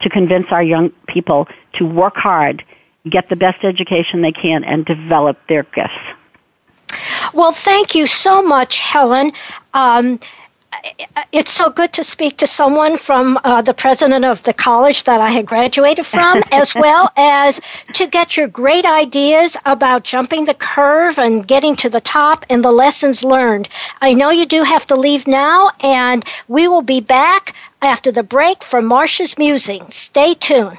[0.00, 2.64] to convince our young people to work hard,
[3.08, 5.94] get the best education they can, and develop their gifts.
[7.32, 9.32] Well, thank you so much, Helen.
[9.74, 10.18] Um,
[11.32, 15.20] it's so good to speak to someone from uh, the president of the college that
[15.20, 17.60] I had graduated from, as well as
[17.94, 22.64] to get your great ideas about jumping the curve and getting to the top and
[22.64, 23.68] the lessons learned.
[24.00, 28.22] I know you do have to leave now, and we will be back after the
[28.22, 29.90] break for Marcia's Musing.
[29.90, 30.78] Stay tuned.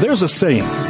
[0.00, 0.89] There's a saying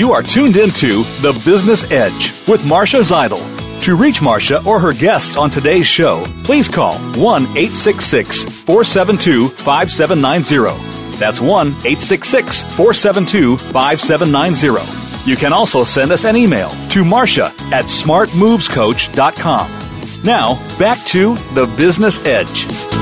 [0.00, 3.44] You are tuned into The Business Edge with Marcia Zidle.
[3.82, 11.18] To reach Marcia or her guests on today's show, please call 1 866 472 5790.
[11.18, 15.30] That's 1 866 472 5790.
[15.30, 19.70] You can also send us an email to Marcia at smartmovescoach.com.
[20.24, 22.99] Now, back to The Business Edge.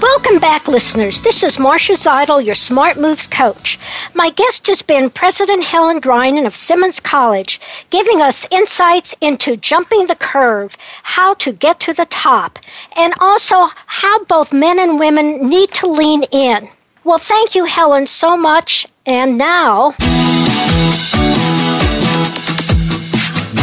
[0.00, 1.20] Welcome back, listeners.
[1.20, 3.78] This is Marcia Zidle, your Smart Moves coach.
[4.14, 10.06] My guest has been President Helen Drinan of Simmons College, giving us insights into jumping
[10.06, 12.58] the curve, how to get to the top,
[12.96, 16.70] and also how both men and women need to lean in.
[17.04, 18.86] Well, thank you, Helen, so much.
[19.04, 19.92] And now.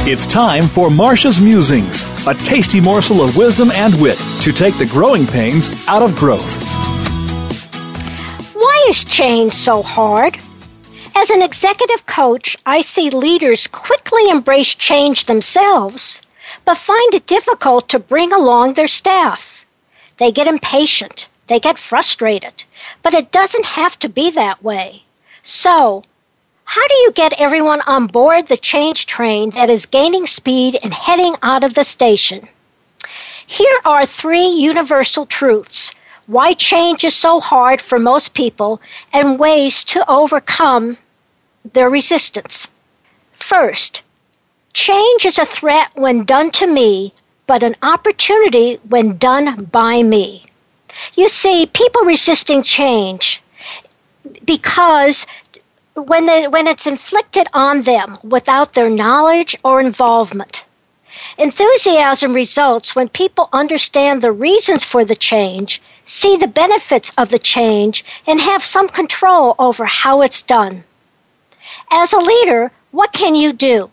[0.09, 4.85] It's time for Marcia's Musings, a tasty morsel of wisdom and wit to take the
[4.85, 6.63] growing pains out of growth.
[8.55, 10.37] Why is change so hard?
[11.13, 16.21] As an executive coach, I see leaders quickly embrace change themselves,
[16.63, 19.65] but find it difficult to bring along their staff.
[20.19, 22.63] They get impatient, they get frustrated,
[23.03, 25.03] but it doesn't have to be that way.
[25.43, 26.03] So,
[26.69, 30.93] how do you get everyone on board the change train that is gaining speed and
[30.93, 32.45] heading out of the station?
[33.45, 35.91] Here are three universal truths
[36.25, 38.81] why change is so hard for most people
[39.13, 40.97] and ways to overcome
[41.71, 42.67] their resistance.
[43.31, 44.03] First,
[44.73, 47.13] change is a threat when done to me,
[47.45, 50.47] but an opportunity when done by me.
[51.15, 53.41] You see, people resisting change
[54.43, 55.25] because
[55.97, 60.65] when, they, when it's inflicted on them without their knowledge or involvement.
[61.37, 67.39] Enthusiasm results when people understand the reasons for the change, see the benefits of the
[67.39, 70.83] change, and have some control over how it's done.
[71.91, 73.89] As a leader, what can you do?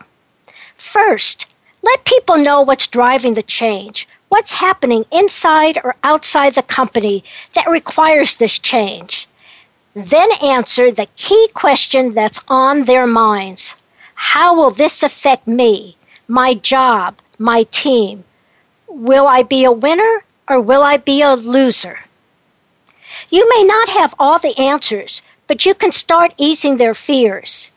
[0.76, 7.24] First, let people know what's driving the change, what's happening inside or outside the company
[7.54, 9.28] that requires this change.
[9.94, 13.76] Then answer the key question that's on their minds.
[14.16, 18.24] How will this affect me, my job, my team?
[18.88, 22.00] Will I be a winner or will I be a loser?
[23.30, 27.70] You may not have all the answers, but you can start easing their fears.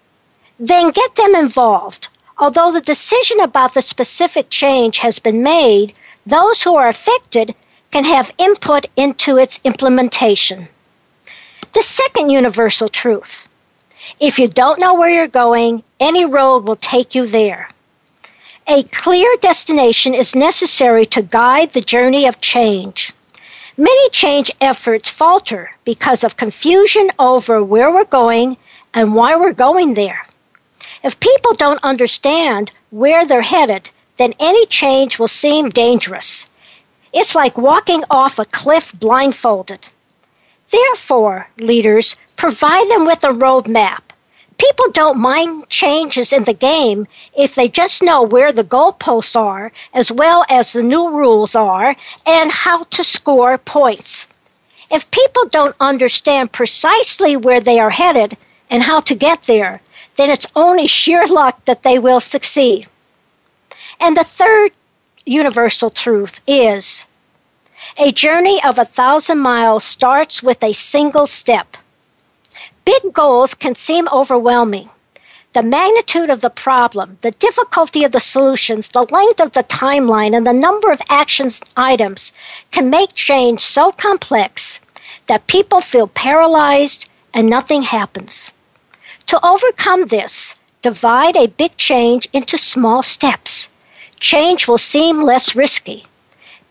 [0.59, 2.09] Then get them involved.
[2.39, 5.93] Although the decision about the specific change has been made,
[6.26, 7.53] those who are affected
[7.91, 10.68] can have input into its implementation.
[11.74, 13.47] The second universal truth
[14.20, 17.70] if you don't know where you're going, any road will take you there.
[18.65, 23.13] A clear destination is necessary to guide the journey of change.
[23.76, 28.57] Many change efforts falter because of confusion over where we're going
[28.93, 30.26] and why we're going there.
[31.03, 36.49] If people don't understand where they're headed, then any change will seem dangerous.
[37.13, 39.88] It's like walking off a cliff blindfolded.
[40.70, 44.01] Therefore, leaders, provide them with a roadmap.
[44.57, 49.72] People don't mind changes in the game if they just know where the goalposts are,
[49.93, 51.95] as well as the new rules are,
[52.26, 54.28] and how to score points.
[54.89, 58.36] If people don't understand precisely where they are headed
[58.70, 59.82] and how to get there,
[60.15, 62.88] then it's only sheer luck that they will succeed.
[63.99, 64.72] And the third
[65.26, 67.05] universal truth is
[67.97, 71.77] a journey of a thousand miles starts with a single step.
[72.85, 74.89] Big goals can seem overwhelming.
[75.53, 80.35] The magnitude of the problem, the difficulty of the solutions, the length of the timeline,
[80.35, 82.33] and the number of actions items
[82.71, 84.79] can make change so complex
[85.27, 88.51] that people feel paralyzed and nothing happens.
[89.27, 93.69] To overcome this, divide a big change into small steps.
[94.19, 96.05] Change will seem less risky.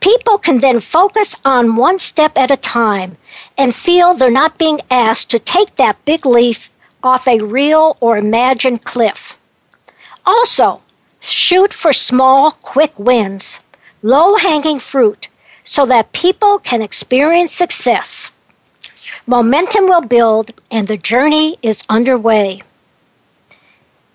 [0.00, 3.16] People can then focus on one step at a time
[3.58, 6.58] and feel they're not being asked to take that big leap
[7.02, 9.36] off a real or imagined cliff.
[10.24, 10.82] Also,
[11.20, 13.60] shoot for small, quick wins,
[14.02, 15.28] low hanging fruit,
[15.64, 18.30] so that people can experience success.
[19.26, 22.62] Momentum will build and the journey is underway.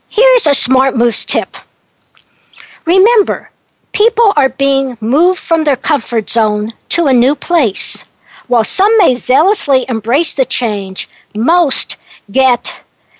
[0.09, 1.55] Here's a smart moves tip.
[2.85, 3.49] Remember,
[3.93, 8.05] people are being moved from their comfort zone to a new place.
[8.47, 11.97] While some may zealously embrace the change, most
[12.31, 12.73] get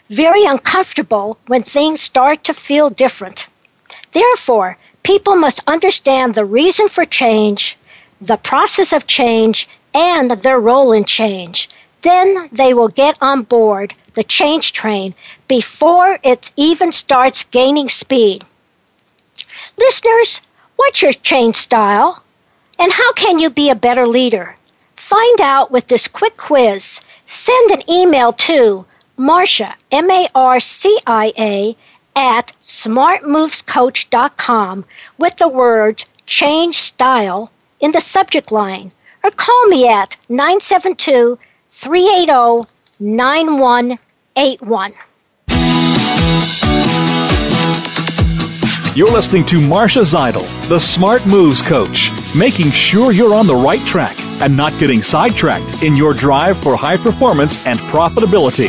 [0.09, 3.47] very uncomfortable when things start to feel different.
[4.11, 7.77] Therefore, people must understand the reason for change,
[8.19, 11.69] the process of change, and their role in change.
[12.01, 15.15] Then they will get on board the change train
[15.47, 18.43] before it even starts gaining speed.
[19.77, 20.41] Listeners,
[20.81, 22.23] what's your change style?
[22.79, 24.55] And how can you be a better leader?
[24.95, 27.01] Find out with this quick quiz.
[27.27, 31.77] Send an email to Marcia, M-A-R-C-I-A,
[32.15, 34.85] at smartmovescoach.com
[35.19, 38.91] with the words change style in the subject line
[39.23, 41.37] or call me at 972
[41.69, 42.67] 380
[42.99, 44.93] 9181.
[48.93, 53.79] You're listening to Marcia Zidle, the Smart Moves Coach, making sure you're on the right
[53.87, 58.67] track and not getting sidetracked in your drive for high performance and profitability.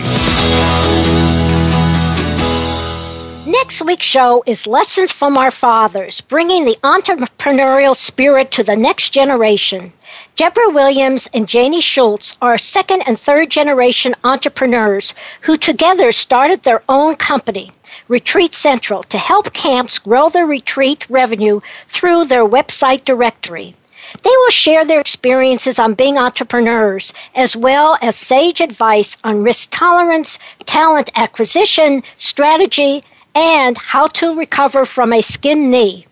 [3.44, 9.10] Next week's show is Lessons from Our Fathers, bringing the entrepreneurial spirit to the next
[9.10, 9.92] generation.
[10.36, 16.84] Deborah Williams and Janie Schultz are second and third generation entrepreneurs who together started their
[16.88, 17.72] own company.
[18.12, 23.74] Retreat Central to help camps grow their retreat revenue through their website directory.
[24.22, 29.70] They will share their experiences on being entrepreneurs, as well as sage advice on risk
[29.70, 33.02] tolerance, talent acquisition, strategy,
[33.34, 36.06] and how to recover from a skinned knee.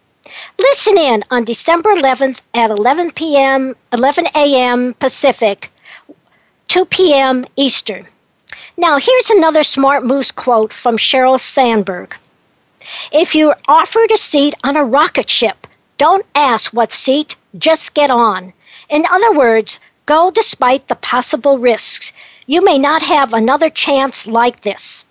[0.58, 4.94] Listen in on December 11th at 11 p.m., 11 a.m.
[4.94, 5.70] Pacific,
[6.68, 7.44] 2 p.m.
[7.56, 8.06] Eastern.
[8.80, 12.16] Now, here's another Smart Moves quote from Sheryl Sandberg.
[13.12, 15.66] If you're offered a seat on a rocket ship,
[15.98, 18.54] don't ask what seat, just get on.
[18.88, 22.14] In other words, go despite the possible risks.
[22.46, 25.04] You may not have another chance like this.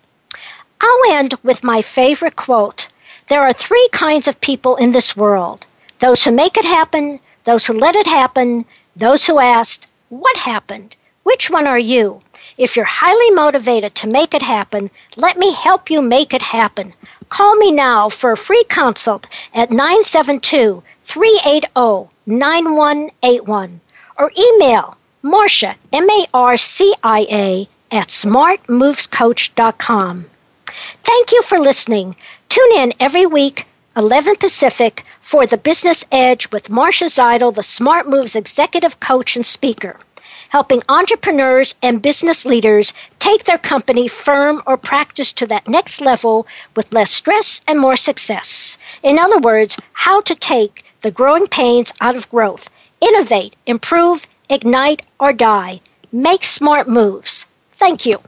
[0.81, 2.87] I'll end with my favorite quote.
[3.27, 5.63] There are three kinds of people in this world
[5.99, 8.65] those who make it happen, those who let it happen,
[8.95, 10.95] those who asked, What happened?
[11.21, 12.21] Which one are you?
[12.59, 16.93] If you're highly motivated to make it happen, let me help you make it happen.
[17.29, 23.79] Call me now for a free consult at 972 380 9181
[24.17, 30.25] or email Marcia, M A R C I A, at smartmovescoach.com.
[31.05, 32.17] Thank you for listening.
[32.49, 38.09] Tune in every week, 11 Pacific, for the Business Edge with Marcia Zidle, the Smart
[38.09, 39.95] Moves executive coach and speaker
[40.49, 46.45] helping entrepreneurs and business leaders take their company, firm, or practice to that next level
[46.75, 48.77] with less stress and more success.
[49.01, 52.67] In other words, how to take the growing pains out of growth,
[52.99, 55.79] innovate, improve, ignite, or die.
[56.11, 57.45] Make smart moves.
[57.77, 58.19] Thank you.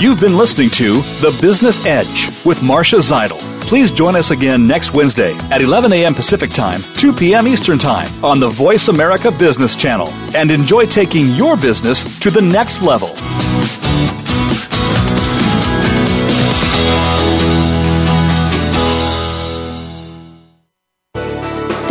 [0.00, 3.57] You've been listening to The Business Edge with Marcia Zidle.
[3.68, 6.14] Please join us again next Wednesday at 11 a.m.
[6.14, 7.46] Pacific Time, 2 p.m.
[7.46, 12.40] Eastern Time on the Voice America Business Channel and enjoy taking your business to the
[12.40, 13.08] next level.